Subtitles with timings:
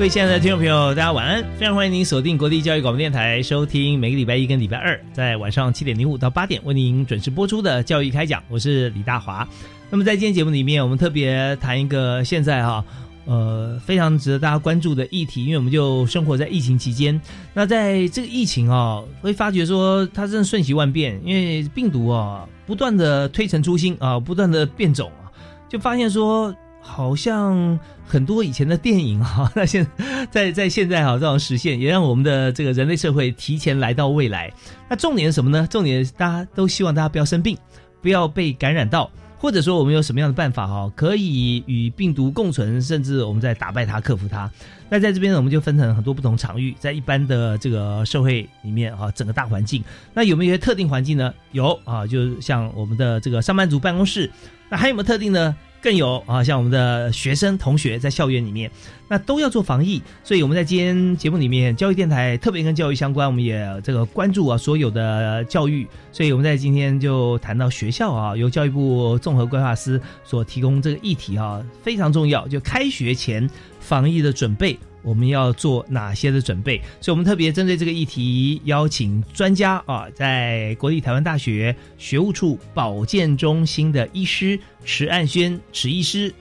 [0.00, 1.44] 各位亲爱的听众朋友，大家晚安！
[1.58, 8.42] 非常欢迎您锁定国立教育广播电台，收听每个礼拜一跟礼拜二在晚上七点零五到八点为您准时播出的教育开讲。
[8.48, 9.46] 我是李大华。
[9.90, 12.82] 那么在今天节目里面，我们特别谈一个现在哈
[13.26, 17.20] 呃非常值得大家关注的议题，因为我们就生活在疫情期间。
[17.52, 25.28] 那在这个疫情啊，会发觉说它真的瞬息万变，因为病毒啊不断的推陈出新啊，不断的变种啊，
[25.68, 26.56] 就发现说。
[26.80, 29.86] 好像很多以前的电影哈， 那现
[30.30, 34.52] 在在现在哈这种实现，也让我们的这个人类社会提前来到未来。
[34.88, 35.66] 那重点是什么呢？
[35.70, 37.56] 重点大家都希望大家不要生病，
[38.02, 44.50] 不要被感染到，或者说我们有什么样的办法哈，可以与病毒共存，甚至我们在打败它、克服它。
[44.88, 51.32] 那在这边呢，我们就分成很多不同场域，在一般的这个社会里面啊，整个大环境，那有没有一些特定环境呢？
[51.52, 54.28] 有啊，就像我们的这个上班族办公室，
[54.68, 55.54] 那还有没有特定呢？
[55.82, 58.70] 更有啊，像我们的学生同学在校园里面，
[59.08, 73.48] 那都要做防疫，所以我们在今天节目里面，教育电台特别跟教育相关，我们也这个关注啊所有的教育，所以我们在今天就谈到学校啊，由教育部综合规划司所提供这个议题啊，非常重要，就开学前
[73.80, 74.78] 防疫的准备。
[75.02, 76.80] 我们要做哪些的准备？
[77.00, 86.32] 所以，我们特别针对这个议题，邀请专家啊，在国立台湾大学学务处保健中心的医师池岸轩池医师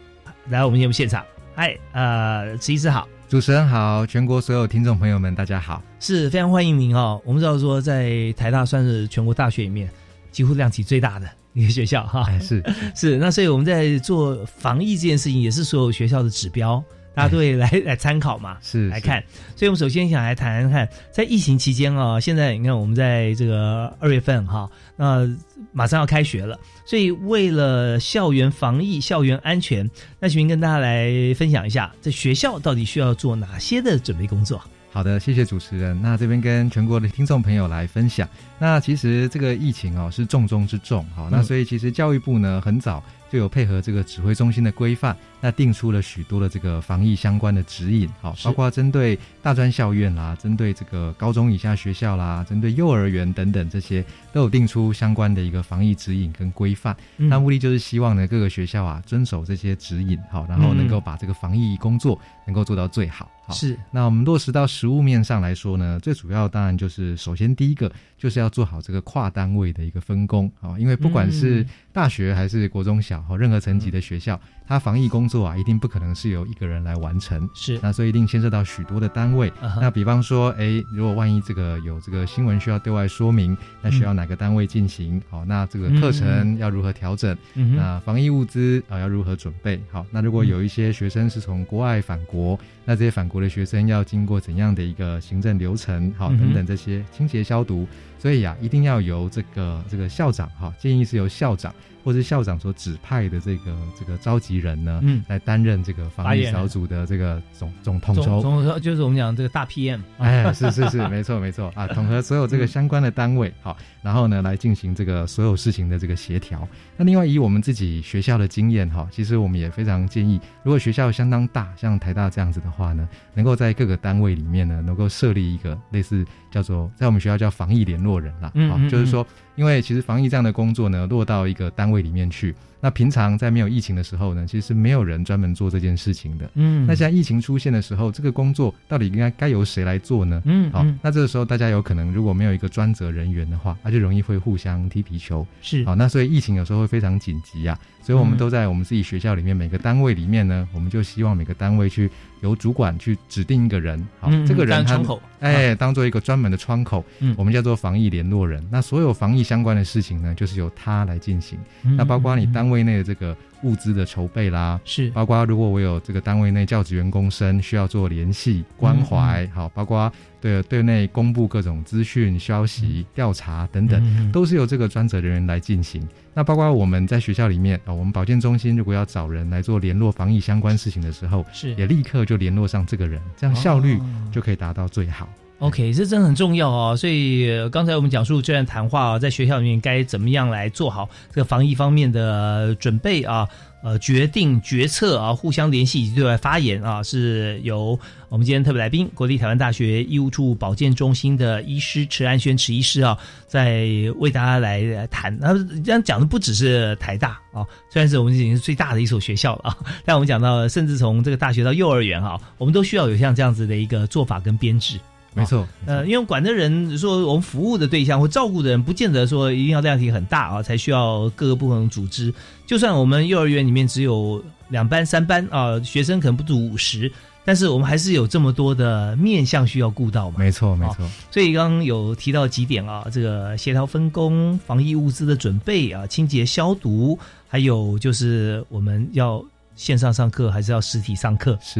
[0.49, 1.23] 来我们节目现场。
[1.55, 7.21] 嗨，呃，池医师好，主持人好，全国所有听众朋友们，大家好，是非常欢迎您哦。
[7.25, 9.89] 我们知道说，在台大算是全国大学里面
[10.31, 12.63] 几乎量体最大的一个学校哈，是
[12.95, 13.17] 是。
[13.17, 16.81] 那所以我们在做防疫这件事情，也是所有学校的指标。
[17.19, 19.21] 大家都会来 来参考嘛，是来看，
[19.53, 25.29] 所以我们首先想来谈谈看，在疫情期间啊，现在你看我们在这个二月份哈，那
[25.73, 34.63] 马上要开学了，所以为了校园防疫、校园安全，那请您跟大家来分享一下，在学校到底需要做哪些的准备工作？
[34.89, 36.01] 好的，谢谢主持人。
[36.01, 38.27] 那这边跟全国的听众朋友来分享，
[38.57, 43.03] 那其实这个疫情哦是重中之重，好，那所以其实教育部呢很早。
[43.31, 56.95] 就有配合这个指挥中心的规范，那定出了许多的这个防疫相关的指引，好，包括针对大专校院啦，针对这个高中以下学校啦，针对幼儿园等等这些，都有定出相关的一个防疫指引跟规范。
[57.17, 63.31] 那目的就是希望呢，各个学校啊遵守这些指引，好，然后能够把这个防疫工作能够做到最好。
[63.45, 63.79] 好，是。
[63.91, 77.47] 那我们落实到实物面上来说呢，最主要当然就是首先第一个就是要做好这个跨单位的一个分工，好，因为不管是大学还是国中小，哈，任何层级的学校，它防疫工作啊，一定不可能是由一个人来完成。
[77.53, 79.53] 是，那所以一定牵涉到许多的单位。
[79.79, 85.21] 那比方说，哎，如果万一这个有这个新闻需要对外说明，那需要哪个单位进行？
[85.29, 87.37] 好，那这个课程要如何调整？
[87.53, 89.79] 嗯那防疫物资啊要如何准备？
[89.91, 96.11] 好，那如果有一些学生是从国外返国，那这些返国的学生要经过怎样的一个行政流程？
[96.17, 97.87] 好，等等这些清洁消毒。
[98.17, 101.73] 所以啊，一定要由这个这个校长哈，建议是由校长
[102.03, 116.67] 或是校长所指派的这个这个召集人呢，嗯，来担任这个防疫小组的这个总总统筹，总就是我们讲这个大 PM，哎，是是是，没错没错啊， 统合所有这个相关的单位，好，然后呢来进行这个所有事情的这个协调。
[116.97, 128.09] 那另外以我们自己学校的经验哈，其实我们也非常建议，如果学校相当大，像台大这样子的话呢，能够在各个单位里面呢，能够设立一个类似叫做在我们学校叫防疫联络。
[128.09, 128.51] 络人啦。
[128.55, 129.23] 嗯，就是说，
[129.55, 132.55] 因为其实防疫这样的工作呢，落到一个单位里面去。
[132.81, 136.49] 那平常在没有疫情的时候呢，其实没有人专门做这件事情的。
[136.55, 140.41] 嗯，那现在疫情出现的时候，这个工作到底应该该由谁来做呢？
[140.45, 145.45] 嗯，好，那这个时候大家有可能如果没有一个专责人员的话，那就容易会互相踢皮球。
[145.61, 152.09] 是，好，那所以疫情有时候会非常紧急啊，所以我们都在我们自己学校里面每个单位里面呢，我们就希望每个单位去
[152.41, 154.99] 由主管去指定一个人，好，这个人他
[155.41, 158.65] 哎当做一个专门的窗口，嗯，我们叫做防疫联络人。
[158.71, 161.57] 那所有防疫相关的事情呢，就是由他来进行。
[161.97, 163.35] 那包括你单位内的这个。
[163.63, 176.07] 物资的筹备啦，是包括如果我有这个单位内教职员工生需要做联系关怀，好，包括对对内公布各种资讯消息调查等等，都是由这个专责人员来进行。
[176.33, 183.99] 那包括我们在学校里面啊，我们保健中心如果要找人来做联络防疫相关事情的时候，是也立刻就联络上这个人，这样效率
[184.31, 185.27] 就可以达到最好。
[185.59, 186.95] OK，这真的很重要哦。
[186.95, 193.47] 所以刚才我们讲述这段谈话啊，在学校里面该怎么样来做好这个防疫方面的准备啊？
[193.81, 197.97] 呃，决定决策啊，互相联系以及对外发言啊，是由
[198.27, 203.17] 我们今天特别来宾国立台湾大学医务处保健中心的医师池安轩池医师啊，
[203.47, 205.37] 在为大家来谈。
[205.39, 214.99] 那这样讲的不只是台大啊，虽然是我们已经是最大的一所学校了啊， 但我们讲到甚至从这个大学到幼儿园啊，我们都需要有像这样子的一个做法跟编制。
[215.35, 222.33] 没错，呃，因为管的人说我们服务的对象或照顾的人，不见得说一定要量体很大啊，才需要各个部分组织。
[222.65, 227.11] 就算我们幼儿园里面只有两班、三班啊，学生可能不足五十，
[227.45, 230.37] 但是我们还是有这么多的面向需要顾到嘛。
[230.39, 231.07] 没错，没错。
[231.29, 237.17] 所以刚刚有提到几点啊，这个协调分工、防疫物资的准备啊、清洁消毒，
[237.47, 239.45] 还有就是我们要。
[239.79, 241.57] 线上上课还是要实体上课？
[241.61, 241.79] 是，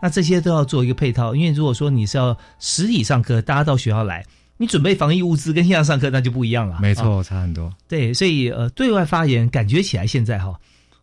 [0.00, 1.34] 那这些都要做一个配套。
[1.34, 4.24] 因为如果说你是要实体上课，大家到学校来，
[4.56, 6.78] 你准备防疫物资跟线上上课那就不一样了。
[6.80, 7.72] 没错，差很多。
[7.88, 10.54] 对，所以呃，对外发言感觉起来现在哈。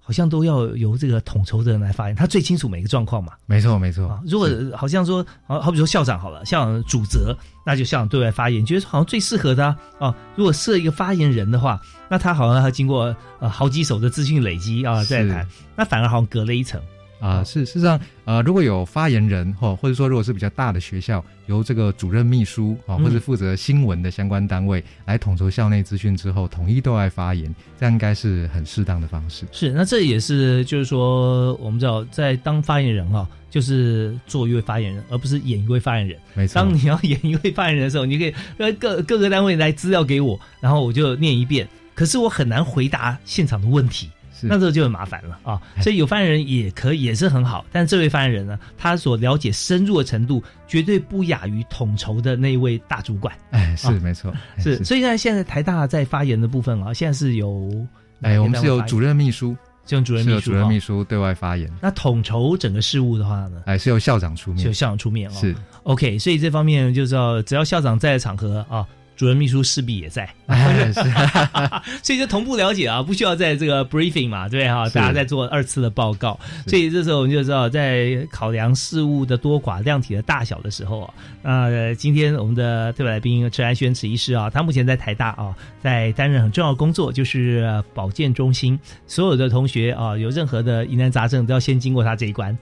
[0.08, 3.34] 好像都要由这个统筹的人来发言，他最清楚每个状况嘛。
[3.46, 4.18] 没错，没错。
[4.26, 10.16] 如果好像说，好好比说校长好了，校长主责，那就校长对外发言，觉得好像最适合他啊。
[10.38, 11.78] 如果设一个发言人的话，
[12.10, 15.46] 那他好像要经过呃好几手的资讯累积啊再谈，
[15.76, 16.82] 那反而好像隔了一层。
[17.20, 29.46] 啊，是事实上，呃，如果有发言人哈或者说如果是比较大的学校，由这个主任秘书啊，或者负责新闻的相关单位来统筹校内资讯之后，统一对外发言，这样应该是很适当的方式。
[29.52, 36.20] 是，那这也是就是说，我们知道在当发言人哈，就是做一位发言人，而不是演一位发言人。
[36.36, 36.56] 没错。
[36.56, 44.10] 当你要演一位发言人的时候，你可以让各各个单位来资料给我，然后我就念一遍，可是我很难回答现场的问题。
[44.44, 53.34] 那这个就很麻烦了啊，所以有发言人也可以也是很好，但这位发言人呢，他所了解深入的程度绝对不亚于统筹的那位大主管。
[53.52, 54.84] 哎，是没错，是。
[54.84, 57.70] 所以呢，现在台大在发言的部分啊，现在是由，
[58.22, 59.56] 哎，我们是有主任秘书，
[59.90, 61.72] 用主任秘书，主任秘书对外发言。
[61.82, 65.34] 那统筹整个事务的话呢，哎，是由校长出面，是由校长出面哦。
[65.34, 68.86] 是 OK，所以这方面就是要只要校长在场合啊。
[69.18, 70.30] 主任秘书势必也在，
[72.04, 81.12] 所以就同步了解啊，不需要在这个 briefing 嘛，对哈，大家在做二次的报告，所以这时候我们就知道，在考量事物的多寡、量体的大小的时候啊，
[81.42, 92.56] 那今天我们的特别来宾陈安轩此医师啊，他目前在台大啊，在担任很重要的工作，就是保健中心，所有的同学啊，有任何的疑难杂症都要先经过他这一关，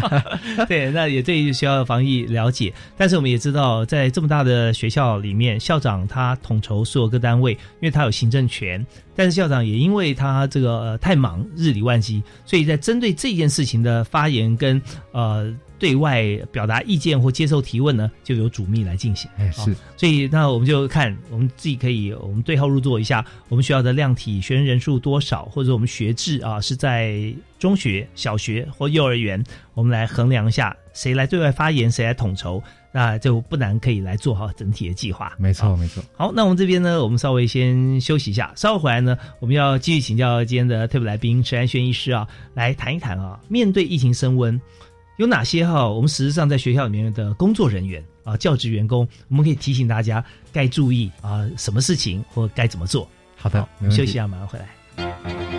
[0.68, 5.85] 对，那也对学校的防疫了解，但是我们也知道，在这么大的学校里面，校长。
[5.86, 8.84] 长他统筹所有各单位，因为他有行政权，
[9.14, 14.82] 但是校长也因为他这个太忙，日理万机，所以在针对这件事情的发言跟
[15.12, 19.30] 呃对外表达意见或接受提问呢，就由主秘来进行。
[19.36, 29.42] 哎，是，所以那我们就看我们自己可以，我们对号入座一下，我们学校的量体学生人数多少，或者我们学制啊是在中学、小学或幼儿园，
[29.74, 32.62] 我们来衡量一下谁来对外发言，谁来统筹。
[32.96, 35.30] 那就不难可以来做好整体的计划。
[35.36, 36.02] 没错，没错。
[36.16, 44.58] 好，那我们这边呢，我们稍微先休息一下，稍后回来呢，我们要继续请教今天的特别来宾陈安轩医师啊，来谈一谈啊，面对疫情升温，
[45.18, 53.06] 有哪些哈，我们实质上在学校里面的工作人员啊，教职员工，我们可以提醒大家该注意啊，什么事情或该怎么做。
[53.36, 55.55] 好的，休息一下，马上回来。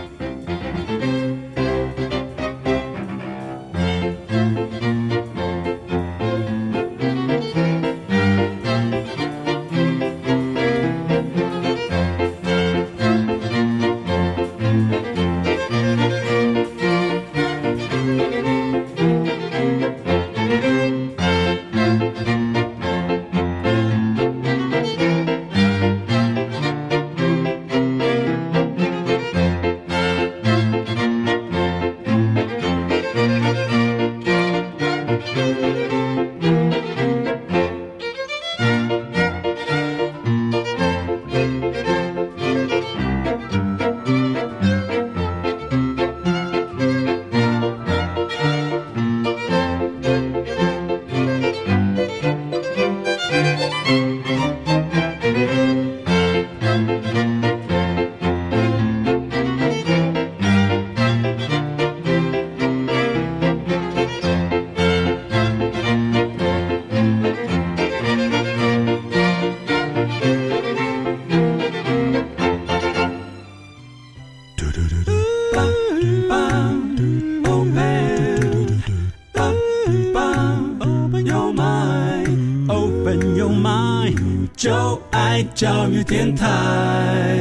[86.08, 87.38] 电台。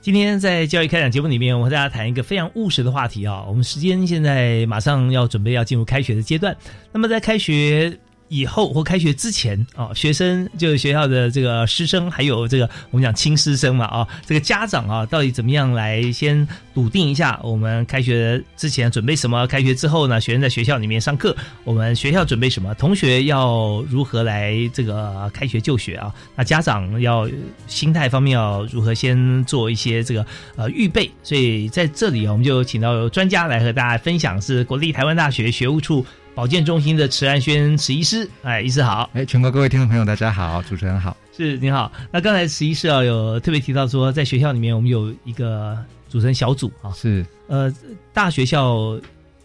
[0.00, 3.44] 今天在教育开讲节目里面，我和大家谈一个非常务实的话题啊。
[3.46, 6.56] 我们时间现在马上要准备要进入开学的阶段，
[6.92, 7.98] 那么在开学。
[8.28, 19.46] 以后或开学之前啊，学生就是学校的这个师生，还有这个我们讲亲师生嘛啊，这个家长啊，到底怎么样来先笃定一下我们开学之前准备什么？
[19.46, 22.74] 开学之后呢，学生在学校里面上课，我们学校准备什么？
[22.74, 26.14] 同学要如何来这个开学就学啊？
[26.36, 27.28] 那家长要
[27.66, 31.10] 心态方面要如何先做一些这个呃预备？
[31.22, 36.04] 所以在这里我们就请到专家来和大家分享，是国立台湾大学学务处。
[36.38, 41.90] 保健中心的池安轩池医师，哎，医师好，哎，全国各位听众朋友大家好，主持人好，是您好。
[42.12, 45.76] 那刚才池医师啊有特别提到说，在学校里面我们有一个
[46.08, 47.26] 组成小组啊，是。
[47.48, 47.74] 呃
[48.12, 48.96] 大学校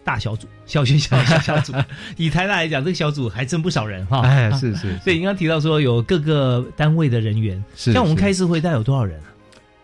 [0.04, 1.74] 大小组，小学校小小组。
[2.16, 4.96] 以台大来讲，这个小组还真不少人哈，哎，是是。
[5.00, 9.33] 所以您刚提到说有各个单位的人员，像我们开次会，大概有多少人啊？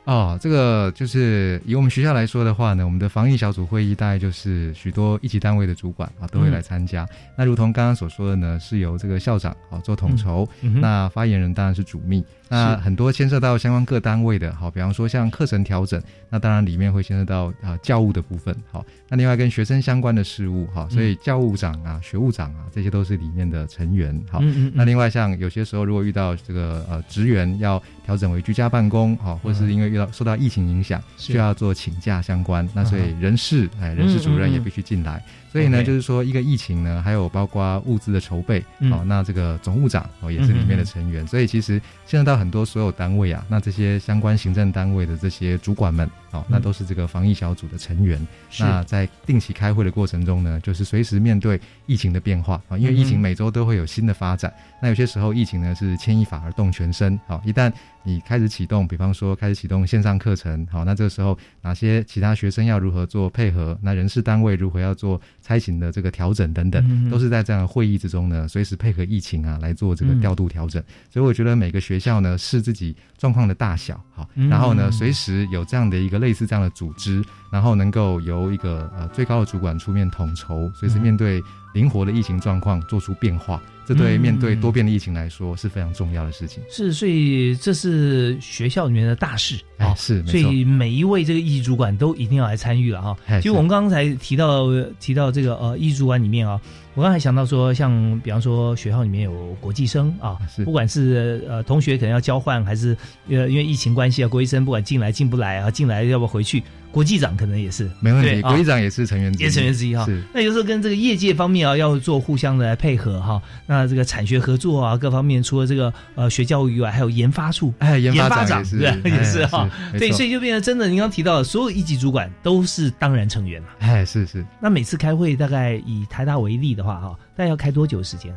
[0.09, 7.07] 哦，这个就是以我们学校来说的话呢，我们的防疫小组会议大概就是许多一级单位的主管啊都会来参加。
[7.37, 10.49] 那如同刚刚所说的呢，是由这个校长啊做统筹，
[10.81, 12.25] 那发言人当然是主秘。
[12.49, 24.41] 那很多牵涉到相关各单位的，好，比方说像课程调整，那当然里面会牵涉到啊教务的部分，好，那另外跟学生相关的事务，哈，所以教务长啊、学务长啊，这些都是里面的成员，好，
[24.73, 35.23] 那另外像有些时候如果遇到这个呃职员要调整为居家办公，好，或是因为遇到受到疫情影响需要做请假相关，那所以人事哎人事主任也必须进来。
[35.51, 48.25] 所以呢，就是说一个疫情呢，还有包括物资的筹备，好，那这个总务长哦也是里面的成员，所以其实现在到很多所有单位啊，那这些相关行政单位的这些主管们，哦，那都是这个防疫小组的成员。
[48.59, 54.53] 那在定期开会的过程中呢，就是随时面对疫情的变化啊，因为疫情每周都会有新的发展。
[54.81, 57.71] 那有些时候疫情呢是牵一发而动全身，好，一旦
[58.09, 63.77] 你开始启动，比方说开始启动线上课程，好，那这个时候哪些其他学生要如何做配合？
[63.83, 70.83] 那人事单位如何要做差勤的这个调整等等，都是在这样的会议之中呢，随时配合疫情啊来做这个调度调整。
[71.11, 81.43] 所以我觉得每个学校呢是自己状况的大小，好，然后呢随时有这样的一个类似这样的组织，然后能够由一个呃最高的主管出面统筹，随时面对。
[81.75, 86.61] 灵活的疫情状况做出变化，这对面对多变的疫情来说是非常重要的事情。
[86.69, 89.95] 是，所以这是学校里面的大事啊。
[89.95, 93.17] 是，所以每一位这个艺主管都一定要来参与了哈。
[93.37, 94.67] 其实我们刚才提到
[94.99, 96.61] 提到这个呃艺主管里面啊，
[96.99, 102.89] 我刚才想到说，像比方说学校里面有国际生啊，不管是呃同学可能要交换，还是
[103.29, 106.61] 呃因为疫情关系啊，国际生不管进来进不来啊，进来要不要回去。
[106.91, 110.07] 国际长可能也是没问题，国际长也是成员，也是成员之一哈。
[110.33, 113.39] 那有时候跟这个业界方面啊，要做互相的来配合哈。
[113.67, 119.69] 那这个产学合作啊，各方面除了这个呃学教育以外，还有研发处，哎，研发长对，也是哈。
[119.99, 123.67] 对，所以就变成真的，您刚提到的所有一级主管都是当然成员了。
[123.81, 124.43] 哎，是是。
[124.59, 128.33] 那每次开会大概以台大为例的话哈，大概要开多久时间？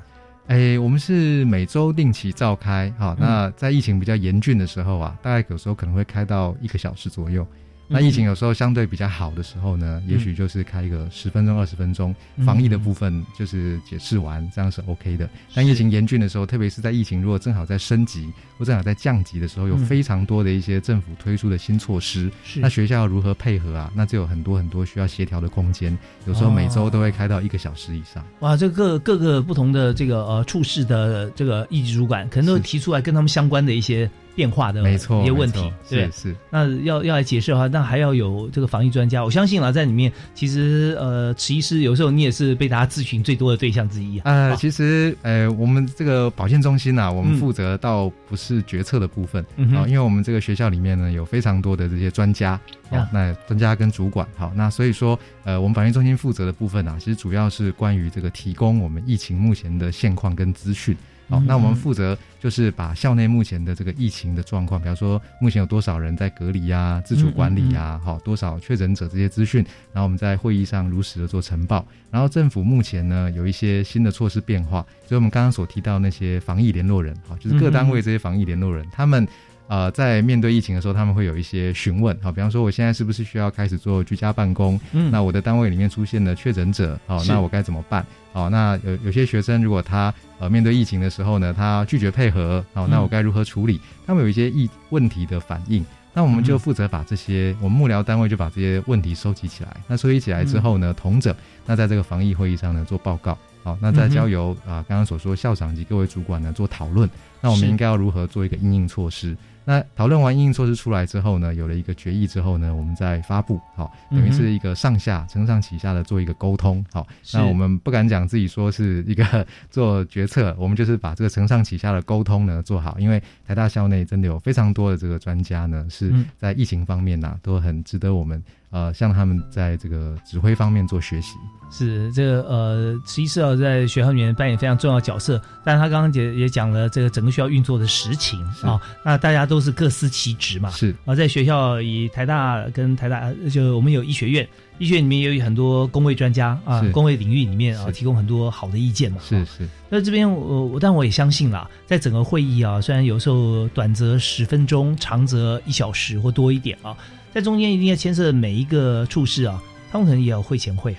[0.48, 3.16] 哎，我们是每周定期召开哈。
[3.16, 7.46] 那在疫情比较严峻的时候啊，大概有时候可能会开到一个小时左右。
[7.92, 15.28] 那疫情有时候相对比较好的时候呢，也许就是开一个十分钟、二十分钟，防疫的部分就是解释完，这样是 OK 的。
[15.54, 23.92] 但疫情严峻的时候，特别是在疫情如果正好在升级或正好在降级的时候，有非常多的一些政府推出的新措施，那学校要如何配合啊？
[23.94, 25.96] 那就有很多很多需要协调的空间。
[26.26, 28.24] 有时候每周都会开到一个小时以上。
[28.40, 34.10] 哇，这各各个不同的这个呃处室的这个一级主管，可能都提出来跟他们相关的一些。
[34.34, 36.34] 变化的没错一些问题，对是。
[36.50, 39.24] 那要要来解释的话，那还要有这个防疫专家。
[39.24, 44.22] 我相信啊，在里面其实呃，池医师有时候你也是被大家咨询最多的对象之一啊。
[44.24, 52.52] 呃，其实呃，我们这个保健中心呐，我们负责倒不是决策的部分啊，因为我们这个学校里面呢有非常多的这些专家
[52.90, 60.96] 啊，那专家跟主管好，那所以说呃，我们保健中心负责的部分啊，其实主要是关于这个提供我们疫情目前的现况跟资讯。
[61.32, 71.86] 好，那我们负责就是把校内目前的这个疫情的状况，比方说目前有多少人在隔离呀、自主管理呀，好，多少确诊者这些资讯，然后我们在会议上如实的做呈报。
[72.10, 79.26] 然后政府目前呢有一些新的措施变化，所以我们刚刚所提到那些防疫联络人，好，就是各单位这些防疫联络人，他们。
[79.68, 84.78] 呃，在面对疫情的时候，他们会有一些询问，好，比方说我现在是不是需要开始做居家办公？
[84.92, 88.04] 嗯，那我的单位里面出现了确诊者，好，那我该怎么办？
[88.32, 93.80] 好，那有有些学生如果他呃面对疫情的时候呢，他拒绝配合，好，那我该如何处理？
[94.06, 95.84] 他们有一些疫问题的反应，
[96.14, 99.76] 那我们就负责把这些，我们幕僚单位就把这些问题收集起来。
[99.86, 101.34] 那收集起来之后呢，同整，
[101.66, 103.36] 那在这个防疫会议上呢做报告。
[103.62, 107.08] 好，那再交由啊刚刚所说校长及各位主管呢做讨论，
[107.40, 109.36] 那我们应该要如何做一个应应措施？
[109.64, 128.42] 那讨论完应应措施出来之后呢，有了一个决议之后呢，我们再发布，好，等于是一个上下承上启下的做一个沟通，好，那我们不敢讲自己说是一个 做决策，我们就是把这个承上启下的沟通呢做好，因为台大校内真的有非常多的这个专家呢，是在疫情方面呐都很值得我们。
[128.72, 131.36] 呃，向他们在这个指挥方面做学习，
[131.70, 135.38] 是这个呃，实际啊，在学校里面扮演非常重要的角色。
[135.62, 140.70] 但是他刚刚也也讲了这个整个学校运作的实情啊，那大家都是各司其职嘛。
[140.70, 144.48] 是啊，在学校以台大跟台大，就我们有医学院，
[144.78, 149.18] 医学院里面也有很多工位专家啊，工位领域里面啊，提供很多好的意见嘛。
[149.20, 149.68] 是是。
[149.90, 156.96] 那这边我我，但我也相信啦，在整个会议啊，虽然有时候短则十分钟，长则一小时或多一点啊。
[157.34, 160.94] 在中间一定要牵涉每一个处事啊，他们可能也有会前会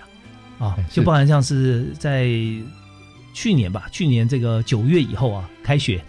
[0.57, 2.27] 啊，啊，就包含像是在
[3.33, 6.03] 去年吧，去年这个九月以后啊，开学，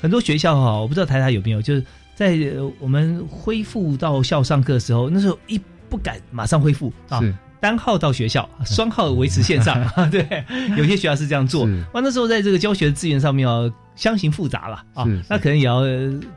[0.00, 1.84] 很多学校哈，我不知道台台有没有，就是
[2.14, 2.36] 在
[2.78, 7.20] 我们恢复到校上课的时候，那时候一不敢马上恢复啊。
[7.60, 9.82] 单号到学校， 双号维持线上。
[10.10, 10.44] 对，
[10.76, 11.66] 有些学校是这样做。
[11.92, 15.04] 哇，那时候在这个教学的资源上面哦，相形复杂了啊。
[15.28, 15.82] 那可能也要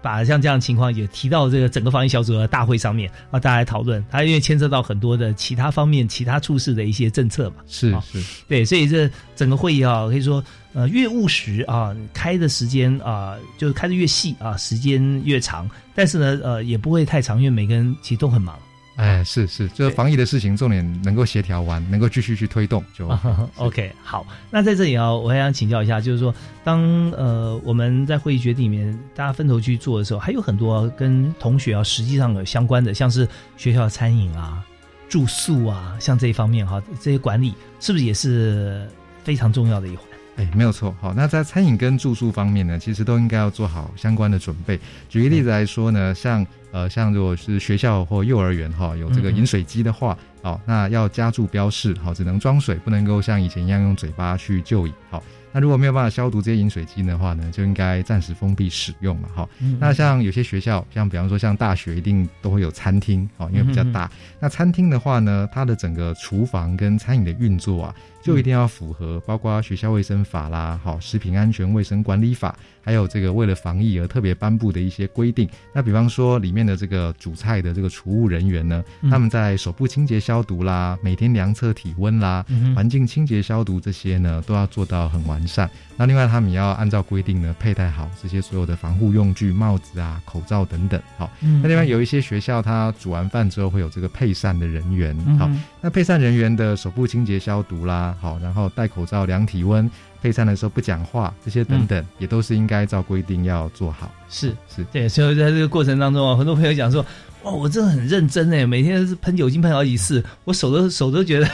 [0.02, 4.04] 把像这样的情况也提到这个整个防疫小组的大会上面啊，大家来讨论。
[4.10, 7.58] 它因为牵涉到很多的其他方面、其他处事的一些政策嘛。
[7.68, 15.70] 是是，对，所以这整个会议啊，可以说呃越务实啊，开的时间啊，就是开的越细啊，时间越长。
[15.94, 18.58] 但是呢，呃，也不会太长，因为每个人其实都很忙。
[18.98, 23.08] 哎，是是，就是防疫的事情，重点能够协调完，能够继续去推动就
[23.56, 23.92] OK。
[24.04, 33.28] 好，那在这里啊，我还想请教一下，就是说，当呃我们在会议决定里面大家分头去做的时候，还有很多跟同学啊实际上有相关的，像是
[33.58, 34.64] 学校餐饮啊、
[35.10, 38.88] 住宿啊，像这一方面哈，这些管理是不是也是
[39.24, 40.06] 非常重要的一环？
[40.38, 40.96] 哎，没有错。
[41.00, 44.80] 好，那在餐饮跟住宿方面呢，其实都应该要做好相关的准备。
[45.10, 46.46] 举个例子来说呢，像。
[46.74, 55.22] 呃，像如果是学校或幼儿园哈，有这个饮水机的话，好，那要加注标示，好，只能装水，不能够像以前一样用嘴巴去就饮，好。
[55.52, 59.50] 那如果没有办法消毒这些饮水机的话呢，就应该暂时封闭使用嘛，哈。
[59.82, 64.10] 那像有些学校，像比方说像大学，一定都会有餐厅，哦，因为比较大。
[64.40, 75.50] 那餐厅的话呢，它的整个厨房跟餐饮的运作啊，就一定要符合，包括学校卫生法啦，好，食品安全卫生管理法，还有这个为了防疫而特别颁布的一些规定。
[75.74, 85.32] 那比方说里面的这个煮菜的这个厨务人员呢，他们在手部清洁消毒啦，每天量测体温啦，环境清洁消毒这些呢，都要做到很完。
[85.32, 85.68] 完善。
[85.96, 91.02] 那另外，他们也要按照规定呢，佩戴好这些所有的防护用具、帽子啊、口罩等等。
[91.18, 95.18] 好，那另外有一些学校，它煮完饭之后会有这个配膳的人员。
[95.38, 99.90] 好，那配膳人员的手部清洁消毒啦，好，然后戴口罩、量体温、
[100.22, 104.12] 配餐的时候不讲话，这些等等，也都是应该照规定要做好。
[104.30, 105.08] 是是，对。
[105.08, 107.06] 所以在这个过程当中啊，很多朋友讲说。
[107.44, 111.48] 哇，我真的很认真哎，每天是喷酒精喷好几次，我手都手都觉得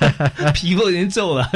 [0.52, 1.50] 皮肤有点皱了。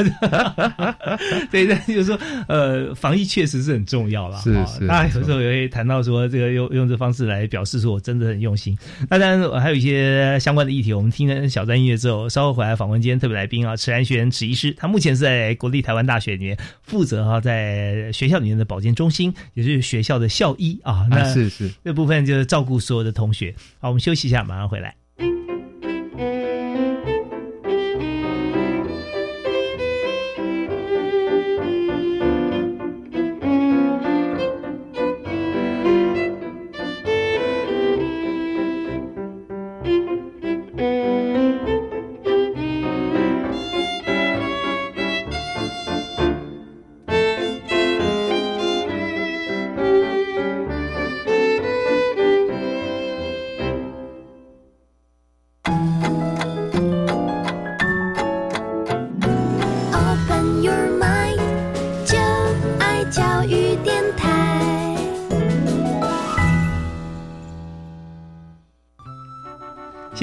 [1.51, 4.39] 对，但就是说，呃，防疫确实是很重要了。
[4.41, 8.75] 是是，大家有时候也会谈到说，这个用用这方式来表示说我真的很用心。
[9.09, 21.05] 那当然，还有一些相关的议题，我们听了小段音乐之后，稍后回来访问今天特别来宾啊，池安轩池医师，他目前是在国立台湾大学里面负责哈，在学校里面的保健中心，也是学校的校医啊。
[21.11, 23.53] 那是是，这部分就是照顾所有的同学。
[23.85, 24.95] 好，我们休息一下，马上回来。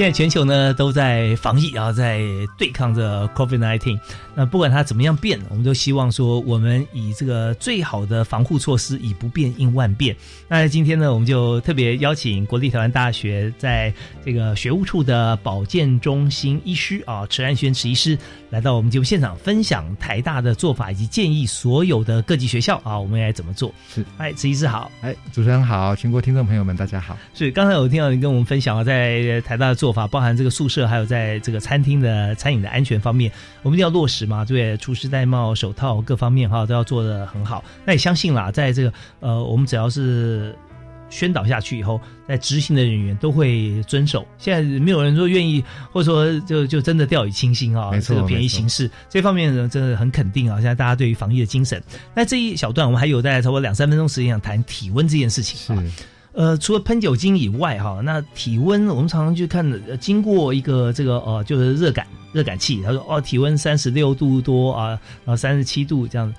[0.03, 2.19] 现在全球呢都在防疫啊，在
[2.57, 3.97] 对抗着 COVID-19。
[4.35, 10.13] 那不管它怎么样变，我们都希望说，我们以这个最好的防护措施，以不变应万变。
[10.49, 13.93] 那今天呢，我们就特别邀请国立台湾大学在
[14.25, 18.19] 这个学务处的保健中心医师啊，池安轩池医师
[18.53, 23.73] 来到我们节目现场，分享台大的做法以及建议所有的各级学校啊，我们该怎么做？
[23.89, 27.17] 是，哎，池医师好，哎，主持人好，全国听众朋友们大家好。
[27.33, 29.73] 是，刚才有听到你跟我们分享啊，在台大的。
[29.73, 33.31] 做法，包含这个宿舍，还有在这个餐厅的餐饮的安全方面，
[33.63, 37.63] 我们一定要落实嘛，对，厨师戴帽、手套各方面哈都要做的很好。
[37.83, 40.55] 那也相信啦，在这个呃，我们只要是。
[41.13, 44.25] 宣导下去以后，在执行的人员都会遵守。
[44.39, 50.55] 现在没有人说愿意，或者说就就真的掉以轻心啊，这个便宜行事这方面呢，真的很肯定啊。
[50.55, 51.81] 现在大家对于防疫的精神。
[52.15, 55.83] 那这一小段，我们还有大概差不多两三分钟时间想谈体温这件事情啊。
[56.33, 59.63] 呃，除了喷酒精以外哈，那体温我们常常去看，
[59.99, 66.33] 经过一个这个呃，就是热感热感器，他说哦，体温三十六度多啊，然后三十七度这样，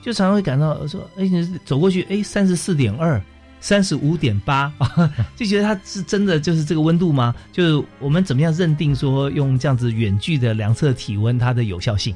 [0.00, 3.20] 就常常会感到说，哎，你走过去，哎，三十四点二。
[3.62, 7.32] 三十五点八啊，就觉得它是真的就是这个温度吗？
[7.52, 12.14] 就是我们怎么样认定说用这样子远距的量测体温它的有效性？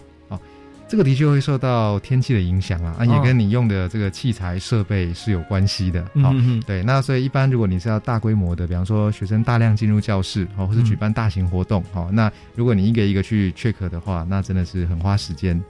[0.88, 6.00] 这个的确会受到天气的影响啊，啊，也跟你用的这个器材设备是有关系的。
[6.22, 6.32] 好，
[6.64, 15.60] 对，那所以一般如果你是要大规模的，比方说学生大量进入教室，哦，或是举办大型活动，哦，那如果你一个一个去 check 的话，那真的是很花时间。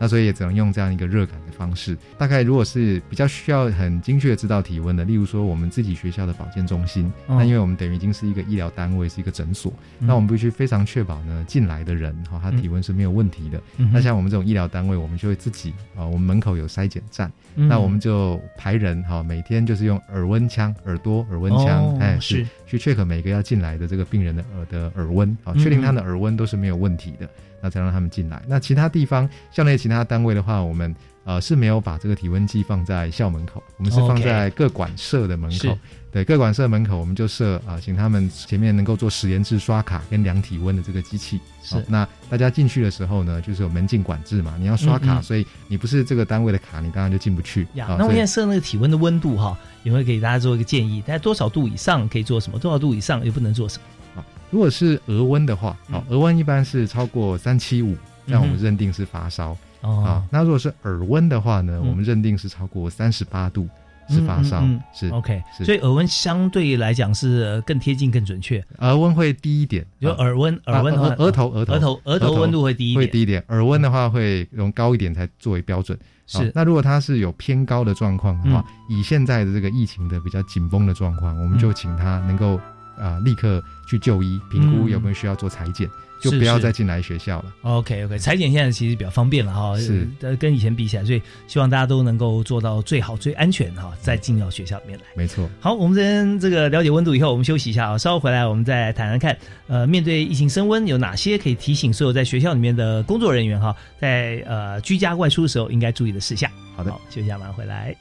[0.00, 1.96] 那所以也只能用这样一个热感的方式。
[2.18, 13.62] 大概如果是比较需要很精确知道体温的，例如说我们自己学校的保健中心，那因为我们等于已经是一个医疗单位，是一个诊所，那我们必须非常确保呢进来的人，哈，他体温是没有问题的。
[13.92, 14.63] 那像我们这种医疗。
[14.66, 22.46] 单位我们就会自己啊，我们门口有筛检站，那我们就排人哈，每天就是用耳温枪、耳朵耳温枪，哎，是。
[22.66, 27.28] 去 check 每个要进来的这个病人的耳的耳温，啊，确定他的耳温都是没有问题的，
[27.60, 28.42] 那才让他们进来。
[28.48, 35.76] 那其他地方校内其他单位的话，我们呃是没有把这个体温计放在校门口，我们是放在各管社的门口。
[36.12, 41.40] 对，各管社门口我们就设啊，请他们前面能够做实验制刷卡跟量体温的这个机器。
[41.60, 47.66] 是，那大家进去的时候呢，就是有门禁管制嘛，你要刷卡，所以你不是这个单位的卡，你当然就进不去。
[47.74, 54.20] 呀，那我现在设那个体温的温度哈，也会给大家做一个建议，大概多少度以上可以做什么，多少度以上又不能做什么。
[54.20, 59.56] 啊，如果是额温的话，好，额温一般是超过三七五，那我们认定是发烧。
[59.84, 63.68] 哦，啊，那如果是耳温的话呢，我们认定是超过三十八度。
[64.06, 68.62] 是发烧，是 OK，所以耳温相对来讲是更贴近、更准确。
[68.80, 73.42] 耳温会低一点，就耳温、耳温、额头、额头、额头、额头温度会低一点，会低一点。
[73.48, 75.98] 耳温的话会用高一点才作为标准。
[76.26, 82.60] 是，那如果他是有偏高的状况的话，以现在的这个疫情的比较紧绷的状况，我们就请他能够
[82.98, 85.88] 啊立刻去就医，评估有没有需要做裁剪。
[86.20, 87.52] 就不要再进来学校了。
[87.62, 95.04] OK OK，裁剪现在其实比较方便了哈，是跟以前比起来，所以希望大家都能够做到最好、最安全哈，再进到学校里面来。
[95.14, 95.50] 没错。
[95.60, 106.50] 好，我们这边这个了解温度以后，我们休息一下啊，稍后回来我们再谈谈看，呃，面对疫情升温，有哪些可以提醒所有在学校里面的工作人员哈，在呃居家外出的时候应该注意的事项。
[106.74, 107.94] 好的，好休息一下，马上回来。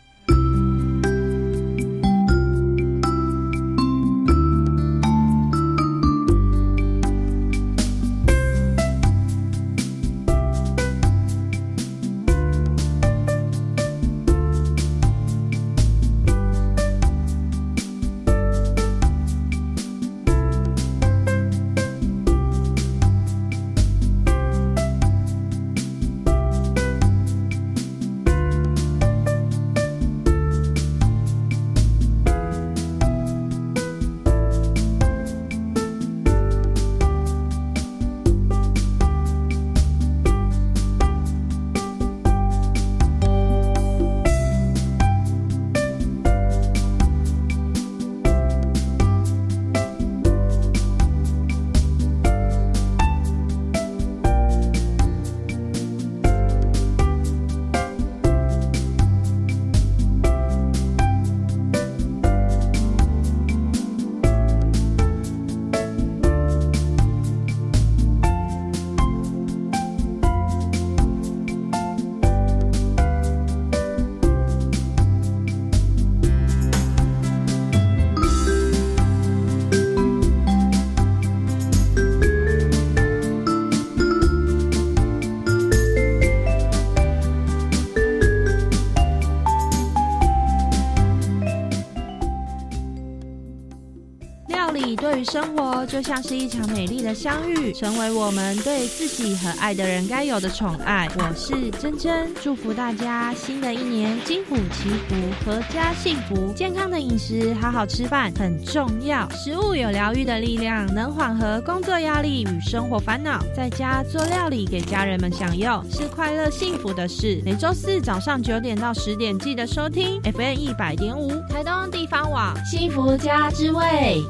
[95.94, 101.08] 就像是一场美丽的相遇，成为我们对自己和爱的人该有的宠爱。
[101.20, 106.52] 我是珍珍，祝福大家新的一年金虎祈福，阖家幸福。
[106.56, 109.30] 健康的饮食，好好吃饭很重要。
[109.34, 113.40] 食物有疗愈的力量，能缓和工作压力与生活烦恼。
[113.56, 117.40] 在家做料理给家人们享用，是快乐幸福的事。
[117.46, 124.24] 每周四早上九点到十点，记得收听 FM 一百点五台东地方网幸福家之味。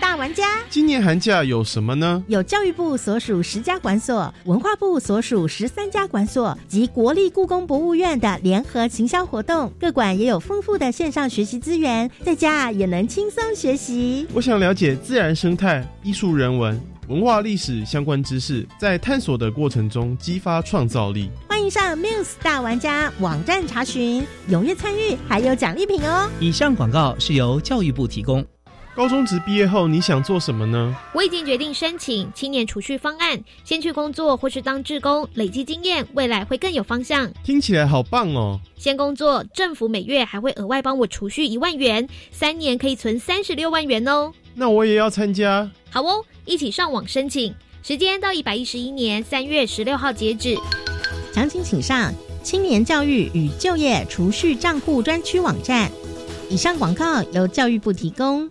[0.00, 0.44] 大玩家。
[0.68, 2.22] 今年寒假有什么呢？
[2.28, 9.72] 有教育部所属十家馆所、文化部所属十三家馆所及国立故宫博物院的联合行销活动。
[9.80, 14.26] 各馆也有丰富的线上学习资源，在家也能轻松学习。
[14.32, 16.80] 我想了解自然生态、艺术人文。
[17.08, 21.30] 文化历史相关知识，在探索的过程中激发创造力。
[21.48, 26.28] 欢迎上 Muse 大玩家网站查询，踊跃参与，还有奖励品哦。
[26.40, 28.44] 以上广告是由教育部提供。
[28.96, 30.96] 高中职毕业后，你想做什么呢？
[31.12, 37.30] 我已经决定申请青年储蓄方案，先去工作或是当志工，累积经验，未来会更有方向。
[37.44, 38.58] 听起来好棒哦！
[38.78, 44.32] 先工作，政府每月还会额外帮我储蓄一万元，三年可以存三十六万元哦。
[44.54, 45.70] 那我也要参加。
[45.90, 50.56] 好哦，一起上网申请，时间到一百一十一年三月十六号截止。
[51.34, 52.10] 详情请上
[52.42, 55.92] 青年教育与就业储蓄账户专区网站。
[56.48, 58.50] 以上广告由教育部提供。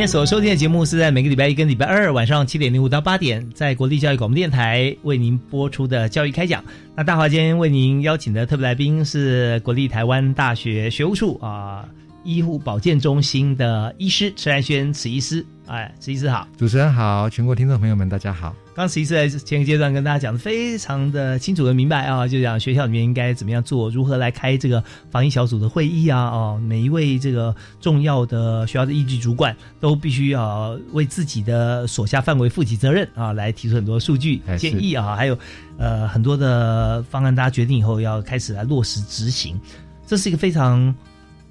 [0.00, 6.64] 今天所收听的节目是在每个礼拜一跟礼拜二晚上七点零五到八点，在国立教育广播电台为您播出的教育开讲。
[6.96, 11.86] 那大华今天为您邀请的特别来宾是国立台湾大学学务处啊
[12.24, 15.44] 医护保健中心的医师池兰轩此医师。
[15.66, 18.52] 哎，此医师好，主持人好，全国听众朋友们大家好。
[18.74, 35.38] 刚此医师在前个阶段跟大家讲的非常的清楚的明白啊，就讲学校里面应该怎么样做，如何来开这个防疫小组的会议啊，哦，每一位这个重要的学校的一级主管都必须要为自己的所下范围负起责任啊，来提出很多数据建议啊，还有
[35.78, 39.60] 呃很多的方案，大家决定以后要开始来落实执行，
[40.04, 40.92] 这是一个非常。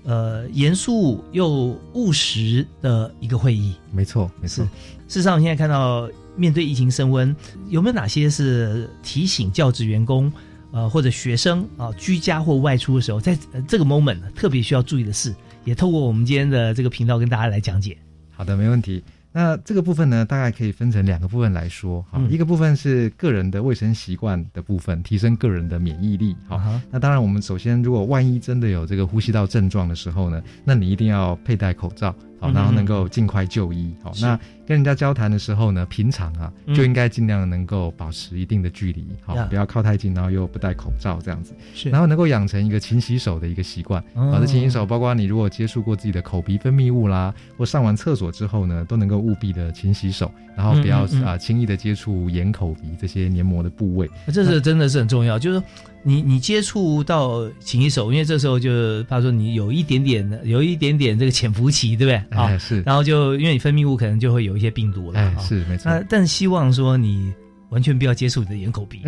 [0.09, 4.65] 呃，严肃又务实的一个会议，没错，没错。
[5.07, 7.35] 事实上，我现在看到面对疫情升温，
[7.67, 10.33] 有没有哪些是提醒教职员工，
[10.71, 15.31] 呃，或者学生啊，居家或外出的时候，在这个 moment 特别需要注意的事，
[15.63, 17.95] 也透过我们今天的这个频道跟大家来讲解。
[18.31, 19.03] 好的，没问题。
[19.39, 22.06] 那这个部分呢，大概可以分成两个部分来说。
[22.12, 26.36] 好，一个部分是个人的卫生习惯的部分，提升个人的免疫力。
[26.45, 26.60] 好，
[26.91, 32.13] 那当然，我们首先，如果万一真的有这个呼吸道症状的时候呢，那你一定要佩戴口罩。
[32.41, 33.95] 好，然后能够尽快就医。
[34.04, 34.38] 好，那
[34.69, 41.55] 跟人家交谈的时候呢，平常啊就应该尽量能够保持一定的距离，好，不要靠太近，然后又不戴口罩这样子。
[41.73, 43.99] 是，然后能够养成一个勤洗手的一个习惯。
[44.13, 54.08] 好，的勤洗手包括你如果接触过自己的口鼻分泌物啦，或上完厕所之后呢，都能够务必的勤洗手，然后不要啊轻易的接触眼、口、鼻这些黏膜的部位。
[54.32, 55.60] 这是真的是很重要，就是。
[56.01, 62.39] 你你接触到勤洗手，因为这时候就怕说你有一点点的，有一点点这个潜伏期，对不对？
[62.39, 62.82] 啊，是。
[62.84, 65.89] 然后就因为你分泌物可能就会有一些病毒了，是没错。
[65.89, 67.33] 那但希望说你
[67.69, 69.01] 完全不要接触你的眼口鼻，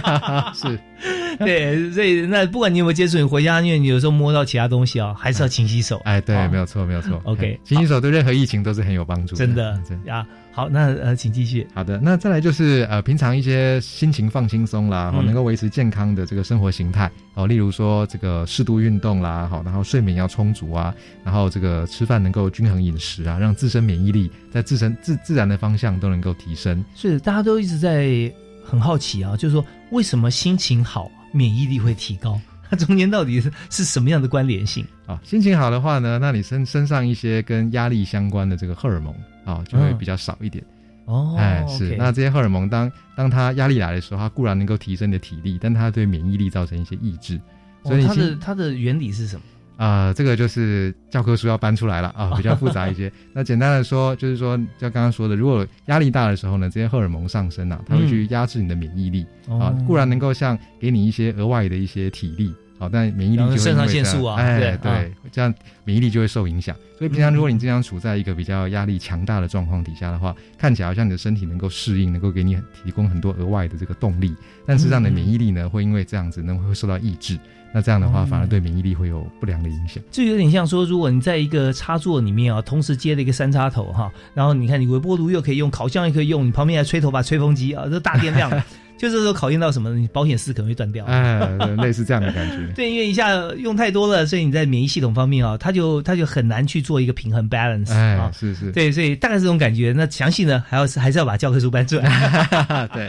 [0.56, 0.78] 是。
[1.38, 6.00] 对，所以那不管你有没有接触，你回家因为你有时候摸到其他东西啊，还是要勤洗手。
[6.04, 7.20] 哎，对，没有错，没有错。
[7.26, 9.34] OK，勤洗手对任何疫情都是很有帮助。
[9.34, 10.26] 真的，真啊。
[10.52, 11.66] 好，那呃，请继续。
[11.74, 26.84] 好的，那再来就是呃，平常一些心情放轻松啦，哦，能够维持健康的这个生活形态哦，例如说这个适度运动啦，好，然后睡眠要充足啊，然后这个吃饭能够均衡饮食啊，让自身免疫力在自身自自然的方向都能够提升。
[26.94, 28.32] 是，大家都一直在
[28.64, 32.40] 很好奇啊，就是说为什么心情好，免疫力会提高？
[32.70, 35.20] 它 中间到底是是什么样的关联性啊？
[35.22, 39.14] 心情好的话呢，那你身身上一些跟压力相关的这个荷尔蒙。
[39.44, 40.64] 啊，就会比较少一点
[41.04, 41.36] 哦。
[41.38, 47.38] 哎，是那这些荷尔蒙，当当它压力来的时候，它固然能够提升你的体力，但它对免疫力造成一些抑制。
[47.84, 49.42] 所以它的它的原理是什么？
[49.76, 53.10] 啊，这个就是教科书要搬出来了啊， 比较复杂一些。
[53.32, 62.54] 那简单的说，就是说，像刚刚说的，如果压力大的时候呢，这些荷尔蒙上升啊，它会去压制你的免疫力啊，固然能够像给你一些额外的一些体力。
[62.78, 65.52] 好，但免疫力就会肾上腺素啊，哎，对，这样
[65.84, 66.74] 免疫力就会受影响。
[66.98, 74.34] 所以平常如果你经常处在一个比较压力强大的状况底下的话，看起来好像你的身体能够适应，能够给你提供很多额外的这个动力，
[74.66, 77.38] 但实际上的免疫力呢，会因为这样子呢会受到抑制。
[77.72, 80.00] 那这样的话反而对免疫力会有不良的影响。
[80.10, 88.50] 这有点像说，如果你在一个插座里面啊，同时接了一个三插头哈，然后你看你微波炉又可以用，烤箱也可以用，你旁边还吹头发吹风机啊，这大电量。
[88.96, 91.40] 就是说考验到什么，你保险丝可能会断掉，哎，
[91.82, 92.72] 类似这样的感觉。
[92.74, 99.92] 对，因为一下用太多了，所以你在免疫系统方面啊，它就它就很难去做一个平衡 balance 啊，是是，对，所以大概这种感觉。
[99.96, 102.88] 那详细呢，还要还是要把教科书搬出来。
[102.94, 103.08] 对